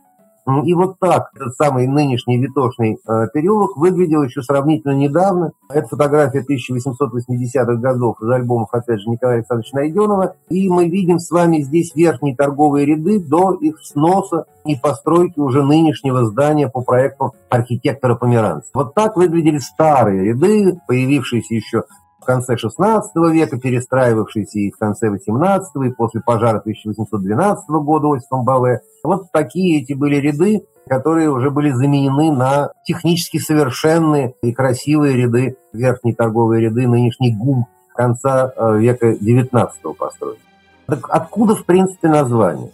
И 0.65 0.75
вот 0.75 0.99
так 1.00 1.31
этот 1.35 1.57
самый 1.57 1.88
нынешний 1.88 2.38
Витошный 2.38 2.99
э, 3.05 3.26
переулок 3.35 3.76
выглядел 3.76 4.23
еще 4.23 4.43
сравнительно 4.43 4.93
недавно. 4.93 5.53
Это 5.69 5.88
фотография 5.88 6.45
1880-х 6.49 7.75
годов 7.75 8.23
из 8.23 8.31
альбомов, 8.31 8.69
опять 8.73 9.00
же, 9.00 9.11
Николая 9.11 9.38
Александровича 9.38 9.76
Найденова. 9.76 10.37
И 10.49 10.69
мы 10.69 10.88
видим 10.88 11.19
с 11.19 11.31
вами 11.33 11.62
здесь 11.62 11.95
верхние 11.97 12.37
торговые 12.37 12.87
ряды 12.87 13.19
до 13.19 13.55
их 13.55 13.81
сноса 13.83 14.47
и 14.65 14.76
постройки 14.76 15.41
уже 15.41 15.65
нынешнего 15.65 16.25
здания 16.25 16.69
по 16.69 16.81
проекту 16.83 17.35
архитектора 17.49 18.15
Померанца. 18.15 18.71
Вот 18.73 18.95
так 18.95 19.17
выглядели 19.17 19.59
старые 19.59 20.25
ряды, 20.25 20.81
появившиеся 20.87 21.55
еще 21.55 21.85
конце 22.26 22.56
XVI 22.56 23.02
века, 23.30 23.59
перестраивавшийся 23.59 24.59
и 24.59 24.71
в 24.71 24.76
конце 24.76 25.09
XVIII, 25.09 25.62
и 25.87 25.90
после 25.90 26.21
пожара 26.21 26.59
1812 26.59 27.68
года 27.68 28.12
Осипом 28.12 28.45
Баве. 28.45 28.80
Вот 29.02 29.33
такие 29.33 29.80
эти 29.80 29.95
были 29.95 30.16
ряды, 30.16 30.66
которые 30.88 31.30
уже 31.30 31.50
были 31.50 31.71
заменены 31.71 32.30
на 32.30 32.71
технически 32.85 33.38
совершенные 33.38 34.35
и 34.42 34.52
красивые 34.52 35.16
ряды, 35.16 35.56
верхние 35.73 36.14
торговые 36.14 36.66
ряды, 36.66 36.87
нынешний 36.87 37.35
ГУМ 37.35 37.66
конца 37.95 38.52
э, 38.54 38.78
века 38.78 39.12
XIX 39.12 39.71
постройки. 39.99 40.40
Так 40.87 41.06
откуда, 41.09 41.56
в 41.56 41.64
принципе, 41.64 42.09
название? 42.09 42.71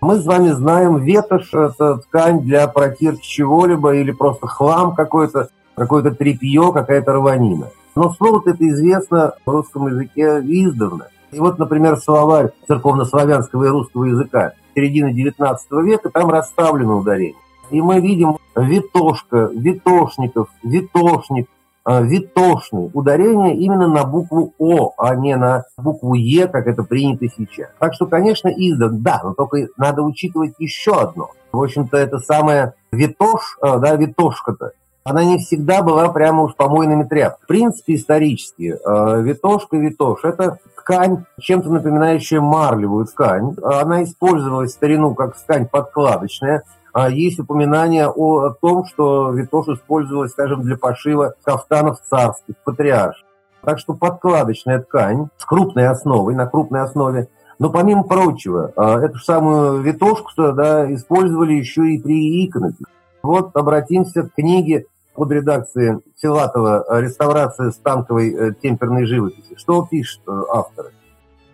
Мы 0.00 0.18
с 0.18 0.26
вами 0.26 0.50
знаем, 0.50 0.98
ветошь– 0.98 1.48
это 1.54 1.96
ткань 1.96 2.42
для 2.42 2.66
протирки 2.68 3.26
чего-либо 3.26 3.94
или 3.94 4.10
просто 4.10 4.46
хлам 4.46 4.94
какой-то, 4.94 5.48
какое-то 5.74 6.10
тряпье, 6.10 6.72
какая-то 6.74 7.14
рванина. 7.14 7.70
Но 7.94 8.12
слово 8.12 8.42
это 8.46 8.68
известно 8.68 9.34
в 9.44 9.50
русском 9.50 9.86
языке 9.86 10.40
издавна. 10.40 11.08
И 11.30 11.38
вот, 11.38 11.58
например, 11.58 11.96
словарь 11.98 12.52
церковнославянского 12.66 13.64
и 13.64 13.68
русского 13.68 14.04
языка 14.04 14.52
середины 14.74 15.12
XIX 15.12 15.56
века, 15.82 16.10
там 16.10 16.30
расставлено 16.30 16.98
ударение. 16.98 17.36
И 17.70 17.80
мы 17.80 18.00
видим 18.00 18.38
витошка, 18.56 19.50
витошников, 19.52 20.48
витошник, 20.62 21.48
а, 21.84 22.02
витошный. 22.02 22.90
Ударение 22.92 23.56
именно 23.56 23.88
на 23.88 24.04
букву 24.04 24.54
О, 24.58 24.92
а 24.96 25.14
не 25.14 25.36
на 25.36 25.64
букву 25.76 26.14
Е, 26.14 26.46
как 26.48 26.66
это 26.66 26.82
принято 26.82 27.26
сейчас. 27.28 27.68
Так 27.78 27.94
что, 27.94 28.06
конечно, 28.06 28.48
издан, 28.48 29.02
да, 29.02 29.20
но 29.22 29.34
только 29.34 29.68
надо 29.76 30.02
учитывать 30.02 30.54
еще 30.58 30.92
одно. 30.92 31.30
В 31.52 31.62
общем-то, 31.62 31.96
это 31.96 32.18
самое 32.18 32.74
витош, 32.90 33.58
а, 33.60 33.78
да, 33.78 33.96
витошка-то, 33.96 34.72
она 35.04 35.22
не 35.22 35.38
всегда 35.38 35.82
была 35.82 36.08
прямо 36.08 36.44
уж 36.44 36.56
помойными 36.56 37.04
тряпками. 37.04 37.44
В 37.44 37.46
принципе, 37.46 37.94
исторически, 37.94 38.74
э, 38.74 39.22
витошка 39.22 39.76
витош– 39.76 40.20
это 40.24 40.58
ткань, 40.78 41.26
чем-то 41.38 41.70
напоминающая 41.70 42.40
марлевую 42.40 43.04
ткань. 43.04 43.54
Она 43.62 44.02
использовалась 44.02 44.72
в 44.72 44.74
старину 44.74 45.14
как 45.14 45.36
ткань 45.36 45.68
подкладочная. 45.68 46.62
А 46.94 47.10
есть 47.10 47.38
упоминание 47.38 48.08
о, 48.08 48.46
о 48.46 48.50
том, 48.50 48.86
что 48.86 49.32
витош 49.32 49.68
использовалась, 49.68 50.30
скажем, 50.30 50.62
для 50.62 50.76
пошива 50.76 51.34
кафтанов 51.42 52.00
царских, 52.00 52.54
патриарш. 52.64 53.24
Так 53.62 53.78
что 53.78 53.94
подкладочная 53.94 54.80
ткань 54.80 55.28
с 55.36 55.44
крупной 55.44 55.88
основой, 55.88 56.34
на 56.34 56.46
крупной 56.46 56.82
основе. 56.82 57.28
Но 57.58 57.70
помимо 57.70 58.04
прочего, 58.04 58.72
э, 58.74 59.04
эту 59.04 59.18
самую 59.18 59.82
витошку 59.82 60.30
да, 60.52 60.92
использовали 60.94 61.52
еще 61.52 61.92
и 61.92 62.00
при 62.00 62.46
иконописи. 62.46 62.84
Вот 63.22 63.56
обратимся 63.56 64.22
к 64.22 64.34
книге 64.34 64.86
под 65.14 65.30
редакцией 65.30 66.00
Филатова 66.20 66.84
«Реставрация 67.00 67.70
станковой 67.70 68.32
э, 68.32 68.52
темперной 68.60 69.06
живописи». 69.06 69.56
Что 69.56 69.86
пишет 69.88 70.20
э, 70.26 70.42
авторы? 70.52 70.90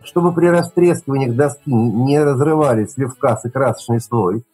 Чтобы 0.03 0.33
при 0.33 0.47
растрескиваниях 0.47 1.37
доски 1.37 1.71
не 1.71 2.19
разрывали 2.23 2.87
сливкас 2.87 3.45
и 3.45 3.51
красочный 3.51 4.01
слой, 4.01 4.45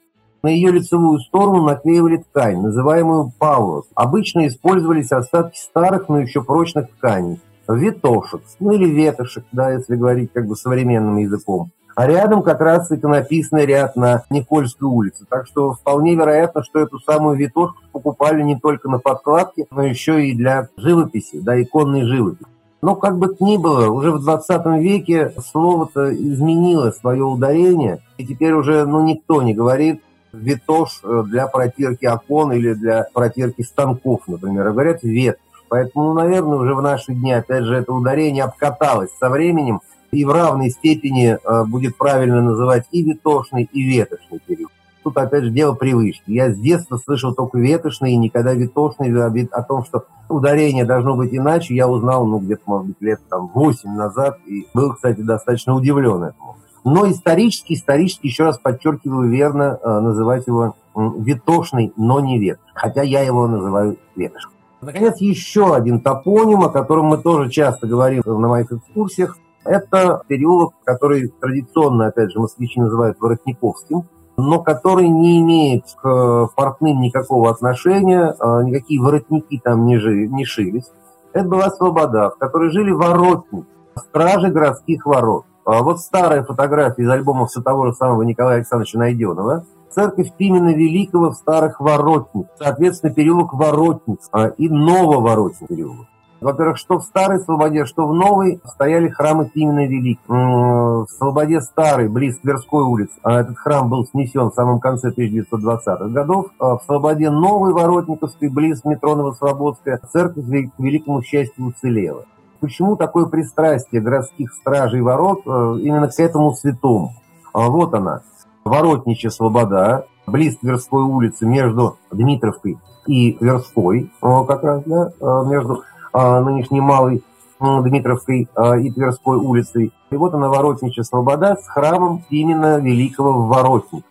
на 0.43 0.49
ее 0.49 0.71
лицевую 0.71 1.21
сторону 1.21 1.63
наклеивали 1.63 2.19
ткань, 2.19 2.61
называемую 2.61 3.33
паулос. 3.39 3.87
Обычно 3.95 4.47
использовались 4.47 5.13
остатки 5.13 5.57
старых, 5.59 6.09
но 6.09 6.21
еще 6.21 6.43
прочных 6.43 6.91
тканей. 6.91 7.41
Ветошек, 7.69 8.43
ну 8.61 8.71
или 8.73 8.89
ветошек, 8.89 9.45
да, 9.51 9.73
если 9.73 9.97
говорить 9.97 10.31
как 10.33 10.47
бы 10.47 10.55
современным 10.55 11.17
языком. 11.17 11.71
А 11.97 12.07
рядом 12.07 12.43
как 12.43 12.61
раз 12.61 12.93
иконописный 12.93 13.65
ряд 13.65 13.97
на 13.97 14.25
Никольской 14.29 14.87
улице. 14.87 15.25
Так 15.31 15.47
что 15.47 15.73
вполне 15.73 16.15
вероятно, 16.15 16.62
что 16.62 16.79
эту 16.79 16.99
самую 16.99 17.38
витошку 17.38 17.79
покупали 17.91 18.43
не 18.43 18.59
только 18.59 18.91
на 18.91 18.99
подкладке, 18.99 19.65
но 19.71 19.83
еще 19.83 20.26
и 20.26 20.37
для 20.37 20.69
живописи, 20.76 21.41
да, 21.41 21.61
иконной 21.61 22.05
живописи. 22.05 22.50
Но 22.83 22.97
как 22.97 23.19
бы 23.19 23.29
то 23.29 23.43
ни 23.43 23.57
было, 23.57 23.88
уже 23.88 24.12
в 24.12 24.23
20 24.23 24.67
веке 24.79 25.33
слово-то 25.50 26.15
изменило 26.15 26.91
свое 26.91 27.25
ударение, 27.25 28.00
и 28.19 28.26
теперь 28.26 28.53
уже 28.53 28.85
ну, 28.85 29.03
никто 29.03 29.41
не 29.41 29.55
говорит 29.55 30.03
витош 30.35 31.00
для 31.03 31.47
протирки 31.47 32.05
окон 32.05 32.53
или 32.53 32.75
для 32.75 33.07
протирки 33.15 33.62
станков, 33.62 34.21
например, 34.26 34.67
а 34.67 34.73
говорят 34.73 35.03
ветошь. 35.03 35.41
Поэтому, 35.71 36.12
наверное, 36.12 36.59
уже 36.59 36.75
в 36.75 36.83
наши 36.83 37.15
дни, 37.15 37.33
опять 37.33 37.65
же, 37.65 37.75
это 37.75 37.95
ударение 37.95 38.45
обкаталось 38.45 39.11
со 39.19 39.31
временем, 39.31 39.81
и 40.13 40.25
в 40.25 40.31
равной 40.31 40.71
степени 40.71 41.37
э, 41.37 41.65
будет 41.67 41.97
правильно 41.97 42.43
называть 42.43 42.87
и 42.91 43.03
витошный, 43.03 43.69
и 43.71 43.83
ветошный 43.83 44.41
период. 44.45 44.71
Тут 45.03 45.17
опять 45.19 45.45
же 45.45 45.51
дело 45.51 45.75
привычки. 45.75 46.25
Я 46.27 46.51
с 46.51 46.59
детства 46.59 46.97
слышал 46.97 47.35
только 47.35 47.59
ветошный 47.59 48.13
и 48.13 48.17
никогда 48.17 48.55
витошный 48.55 49.13
о 49.47 49.63
том, 49.63 49.85
что 49.85 50.05
ударение 50.29 50.85
должно 50.85 51.17
быть 51.17 51.33
иначе, 51.33 51.75
я 51.75 51.87
узнал, 51.87 52.27
ну, 52.27 52.39
где-то, 52.41 52.63
может 52.67 52.89
быть, 52.89 52.97
лет 53.01 53.21
там 53.29 53.51
8 53.55 53.89
назад, 53.91 54.39
и 54.47 54.67
был, 54.75 54.95
кстати, 54.95 55.21
достаточно 55.21 55.75
удивлен 55.75 56.25
этому. 56.25 56.57
Но 56.83 57.09
исторически, 57.11 57.75
исторически, 57.75 58.27
еще 58.27 58.45
раз 58.45 58.59
подчеркиваю, 58.59 59.29
верно 59.29 59.79
э, 59.81 60.01
называть 60.01 60.47
его 60.47 60.75
витошный, 60.95 61.93
но 61.97 62.21
не 62.21 62.39
вет. 62.39 62.59
Хотя 62.75 63.03
я 63.03 63.23
его 63.23 63.47
называю 63.47 63.99
ветошкой. 64.15 64.57
Наконец, 64.81 65.17
еще 65.19 65.75
один 65.75 66.01
топоним, 66.01 66.63
о 66.63 66.69
котором 66.69 67.07
мы 67.07 67.19
тоже 67.19 67.51
часто 67.51 67.87
говорим 67.87 68.23
на 68.25 68.49
моих 68.49 68.71
экскурсиях. 68.71 69.37
Это 69.67 70.23
переулок, 70.29 70.75
который 70.85 71.29
традиционно, 71.41 72.07
опять 72.07 72.33
же, 72.33 72.41
москвичи 72.41 72.81
называют 72.81 73.21
Воротниковским, 73.21 74.05
но 74.37 74.63
который 74.63 75.09
не 75.09 75.41
имеет 75.41 75.85
к 76.01 76.49
портным 76.55 77.01
никакого 77.01 77.51
отношения, 77.51 78.35
а, 78.39 78.63
никакие 78.63 79.01
воротники 79.01 79.61
там 79.63 79.87
не, 79.87 79.99
жили, 79.99 80.27
не 80.27 80.45
шились. 80.45 80.91
Это 81.33 81.49
была 81.49 81.71
Слобода, 81.71 82.31
в 82.31 82.39
которой 82.39 82.71
жили 82.71 82.91
воротники, 82.91 83.67
стражи 83.97 84.49
городских 84.49 85.07
ворот. 85.07 85.45
А 85.65 85.83
вот 85.83 86.01
старая 86.01 86.45
фотография 86.45 87.03
из 87.03 87.11
альбома 87.11 87.47
все 87.47 87.61
того 87.61 87.87
же 87.87 87.95
самого 87.95 88.23
Николая 88.23 88.57
Александровича 88.57 88.99
Найденова. 88.99 89.65
Церковь 89.91 90.33
Пимена 90.37 90.75
Великого 90.75 91.31
в 91.31 91.35
Старых 91.35 91.81
Воротниц. 91.81 92.47
Соответственно, 92.59 93.13
переулок 93.15 93.55
Воротниц 93.55 94.29
а, 94.31 94.49
и 94.49 94.69
Нововоротник 94.69 95.69
переулок. 95.69 96.07
Во-первых, 96.40 96.76
что 96.76 96.99
в 96.99 97.05
Старой 97.05 97.40
Слободе, 97.40 97.87
что 97.87 98.07
в 98.07 98.14
Новой 98.14 98.61
стояли 98.64 99.09
храмы 99.09 99.49
Пимена 99.49 99.87
Велик. 99.87 100.21
В 100.26 101.07
Слободе 101.16 101.61
Старой, 101.61 102.09
близ 102.09 102.38
Тверской 102.38 102.85
улицы, 102.85 103.14
а 103.23 103.40
этот 103.40 103.57
храм 103.57 103.88
был 103.88 104.05
снесен 104.07 104.50
в 104.50 104.55
самом 104.55 104.78
конце 104.81 105.11
1920-х 105.11 106.09
годов. 106.09 106.47
А 106.59 106.76
в 106.76 106.83
Слободе 106.85 107.31
Новой 107.31 107.73
Воротниковской, 107.73 108.49
близ 108.49 108.85
метро 108.85 109.14
Новослободская, 109.14 110.00
церковь, 110.12 110.45
к 110.45 110.78
великому 110.78 111.23
счастью, 111.23 111.66
уцелела. 111.66 112.25
Почему 112.61 112.97
такое 112.97 113.26
пристрастие 113.26 114.00
городских 114.00 114.52
стражей 114.52 115.00
ворот 115.00 115.43
э, 115.47 115.50
именно 115.81 116.09
к 116.09 116.19
этому 116.19 116.52
святому? 116.55 117.12
А 117.52 117.69
вот 117.69 117.95
она, 117.95 118.23
Воротничья 118.64 119.31
Слобода, 119.31 120.07
близ 120.26 120.59
Тверской 120.59 121.02
улицы, 121.02 121.47
между 121.47 121.99
Дмитровкой 122.11 122.78
и 123.07 123.33
Тверской, 123.35 124.11
как 124.21 124.62
раз, 124.62 124.83
да, 124.85 125.11
э, 125.21 125.45
между 125.47 125.83
а, 126.17 126.41
нынешней 126.41 126.81
Малой 126.81 127.23
Дмитровской 127.61 128.49
а, 128.55 128.79
и 128.79 128.91
Тверской 128.91 129.37
улицей. 129.37 129.93
И 130.11 130.17
вот 130.17 130.33
она, 130.33 130.49
Воротничья 130.49 131.03
Слобода, 131.03 131.57
с 131.57 131.69
храмом 131.69 132.25
именно 132.31 132.79
великого 132.79 133.47
Воротника. 133.47 134.07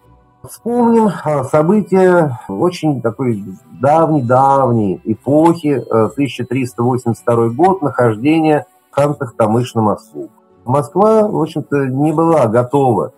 Вспомним 0.48 1.10
а, 1.24 1.44
события 1.46 2.40
очень 2.48 3.02
такой 3.02 3.44
давней-давней 3.82 5.02
эпохи, 5.04 5.84
1382 5.90 7.50
год, 7.50 7.82
нахождения 7.82 8.68
хан 8.92 9.16
Тахтамыш 9.16 9.74
на 9.74 9.82
Москву. 9.82 10.30
Москва, 10.64 11.28
в 11.28 11.42
общем-то, 11.42 11.88
не 11.88 12.12
была 12.12 12.46
готова 12.46 13.14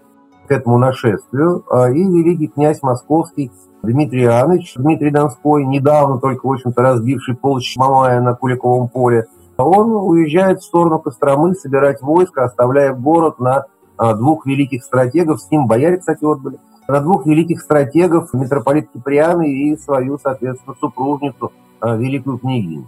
к 0.47 0.51
этому 0.51 0.77
нашествию, 0.77 1.63
и 1.93 2.03
великий 2.03 2.47
князь 2.47 2.81
московский 2.81 3.51
Дмитрий 3.83 4.23
Иоаннович, 4.23 4.75
Дмитрий 4.75 5.11
Донской, 5.11 5.65
недавно 5.65 6.19
только, 6.19 6.45
в 6.45 6.51
общем-то, 6.51 6.81
разбивший 6.81 7.35
полчищ 7.35 7.77
Мамая 7.77 8.21
на 8.21 8.33
Куликовом 8.35 8.89
поле, 8.89 9.27
он 9.57 9.91
уезжает 9.91 10.59
в 10.59 10.65
сторону 10.65 10.99
Костромы 10.99 11.55
собирать 11.55 12.01
войско, 12.01 12.43
оставляя 12.43 12.93
город 12.93 13.39
на 13.39 13.65
а, 13.97 14.13
двух 14.13 14.45
великих 14.45 14.83
стратегов, 14.83 15.41
с 15.41 15.49
ним 15.49 15.67
бояре, 15.67 15.97
кстати, 15.97 16.23
отбыли, 16.23 16.59
на 16.87 17.01
двух 17.01 17.25
великих 17.25 17.61
стратегов, 17.61 18.33
митрополит 18.33 18.91
Киприана 18.91 19.41
и 19.41 19.75
свою, 19.77 20.17
соответственно, 20.17 20.75
супружницу, 20.79 21.51
э, 21.81 21.97
великую 21.97 22.37
княгиню. 22.37 22.87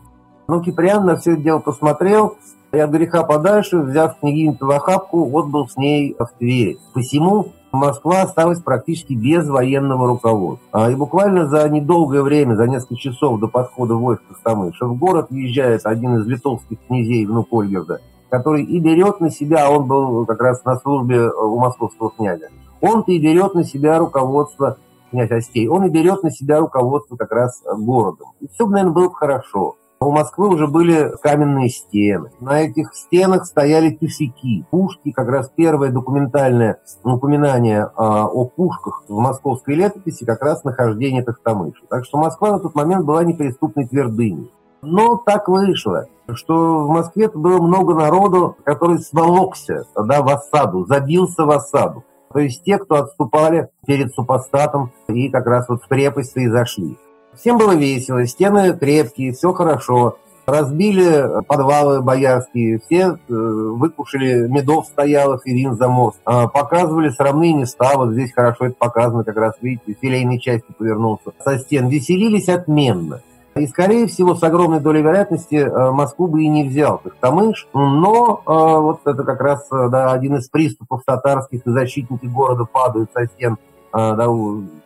Но 0.49 0.61
Киприан 0.61 1.05
на 1.05 1.15
все 1.15 1.33
это 1.33 1.41
дело 1.43 1.59
посмотрел, 1.59 2.37
и 2.71 2.79
от 2.79 2.89
греха 2.89 3.21
подальше, 3.21 3.77
взяв 3.77 4.19
княгиню 4.19 4.57
в 4.59 4.71
охапку, 4.71 5.29
отбыл 5.37 5.69
с 5.69 5.77
ней 5.77 6.15
в 6.17 6.27
Тверь. 6.39 6.77
Посему 6.95 7.49
Москва 7.71 8.23
осталась 8.23 8.59
практически 8.59 9.13
без 9.13 9.47
военного 9.47 10.07
руководства. 10.07 10.89
И 10.89 10.95
буквально 10.95 11.45
за 11.45 11.69
недолгое 11.69 12.23
время, 12.23 12.55
за 12.55 12.67
несколько 12.67 12.95
часов 12.95 13.39
до 13.39 13.47
подхода 13.47 13.93
войск 13.93 14.23
Костомыша, 14.27 14.87
в 14.87 14.97
город 14.97 15.27
въезжает 15.29 15.85
один 15.85 16.15
из 16.15 16.25
литовских 16.25 16.79
князей, 16.87 17.27
внук 17.27 17.49
Ольгерда, 17.51 18.01
который 18.31 18.63
и 18.63 18.79
берет 18.79 19.19
на 19.19 19.29
себя, 19.29 19.69
он 19.69 19.87
был 19.87 20.25
как 20.25 20.41
раз 20.41 20.65
на 20.65 20.77
службе 20.77 21.29
у 21.29 21.59
московского 21.59 22.09
князя, 22.09 22.49
он-то 22.81 23.11
и 23.11 23.19
берет 23.19 23.53
на 23.53 23.63
себя 23.63 23.99
руководство 23.99 24.77
князь 25.11 25.29
Остей, 25.29 25.67
он 25.67 25.85
и 25.85 25.89
берет 25.89 26.23
на 26.23 26.31
себя 26.31 26.59
руководство 26.59 27.17
как 27.17 27.31
раз 27.31 27.61
городом. 27.77 28.29
И 28.39 28.47
все, 28.47 28.65
наверное, 28.65 28.93
было 28.93 29.09
бы 29.09 29.15
хорошо. 29.15 29.75
У 30.01 30.11
Москвы 30.11 30.47
уже 30.47 30.67
были 30.67 31.11
каменные 31.21 31.67
стены. 31.67 32.31
На 32.39 32.61
этих 32.61 32.95
стенах 32.95 33.45
стояли 33.45 33.89
тюфяки, 33.89 34.63
пушки. 34.71 35.11
Как 35.11 35.27
раз 35.27 35.51
первое 35.53 35.91
документальное 35.91 36.79
упоминание 37.03 37.91
а, 37.97 38.25
о 38.27 38.45
пушках 38.45 39.03
в 39.09 39.19
московской 39.19 39.75
летописи 39.75 40.23
как 40.23 40.41
раз 40.41 40.63
нахождение 40.63 41.21
Тахтамыша. 41.21 41.81
Так 41.89 42.05
что 42.05 42.17
Москва 42.17 42.51
на 42.51 42.59
тот 42.59 42.75
момент 42.75 43.05
была 43.05 43.25
неприступной 43.25 43.87
твердыней. 43.87 44.49
Но 44.81 45.17
так 45.17 45.49
вышло, 45.49 46.05
что 46.33 46.85
в 46.85 46.89
Москве 46.89 47.27
было 47.27 47.61
много 47.61 47.93
народу, 47.93 48.55
который 48.63 48.99
сволокся 48.99 49.83
да, 49.97 50.21
в 50.21 50.29
осаду, 50.29 50.85
забился 50.85 51.43
в 51.43 51.51
осаду. 51.51 52.05
То 52.31 52.39
есть 52.39 52.63
те, 52.63 52.77
кто 52.77 52.95
отступали 52.95 53.69
перед 53.85 54.13
супостатом 54.13 54.91
и 55.09 55.27
как 55.29 55.45
раз 55.45 55.67
вот 55.67 55.83
в 55.83 55.87
крепость 55.89 56.37
и 56.37 56.47
зашли. 56.47 56.97
Всем 57.35 57.57
было 57.57 57.73
весело, 57.73 58.25
стены 58.25 58.77
крепкие, 58.77 59.33
все 59.33 59.53
хорошо. 59.53 60.17
Разбили 60.45 61.43
подвалы 61.47 62.01
боярские, 62.01 62.79
все 62.83 62.97
э, 62.97 63.15
выкушали 63.27 64.47
медов 64.47 64.87
стоялых 64.87 65.45
и 65.45 65.53
вин 65.53 65.75
за 65.75 65.87
мост. 65.87 66.19
А, 66.25 66.47
показывали 66.47 67.09
срамные 67.09 67.53
места, 67.53 67.95
вот 67.95 68.13
здесь 68.13 68.33
хорошо 68.33 68.65
это 68.65 68.75
показано, 68.75 69.23
как 69.23 69.37
раз, 69.37 69.53
видите, 69.61 69.95
филейной 70.01 70.39
части 70.39 70.65
повернулся 70.75 71.33
со 71.43 71.59
стен. 71.59 71.87
Веселились 71.87 72.49
отменно. 72.49 73.21
И, 73.55 73.67
скорее 73.67 74.07
всего, 74.07 74.35
с 74.35 74.41
огромной 74.41 74.79
долей 74.79 75.01
вероятности 75.01 75.55
э, 75.55 75.91
Москву 75.91 76.27
бы 76.27 76.41
и 76.41 76.47
не 76.47 76.67
взял 76.67 76.97
Тахтамыш, 76.97 77.67
но 77.73 78.41
э, 78.45 78.51
вот 78.51 79.01
это 79.05 79.23
как 79.23 79.41
раз 79.41 79.67
да, 79.69 80.11
один 80.11 80.37
из 80.37 80.49
приступов 80.49 81.03
татарских, 81.05 81.61
и 81.65 81.69
защитники 81.69 82.25
города 82.25 82.65
падают 82.65 83.11
со 83.13 83.27
стен 83.27 83.57
да, 83.93 84.27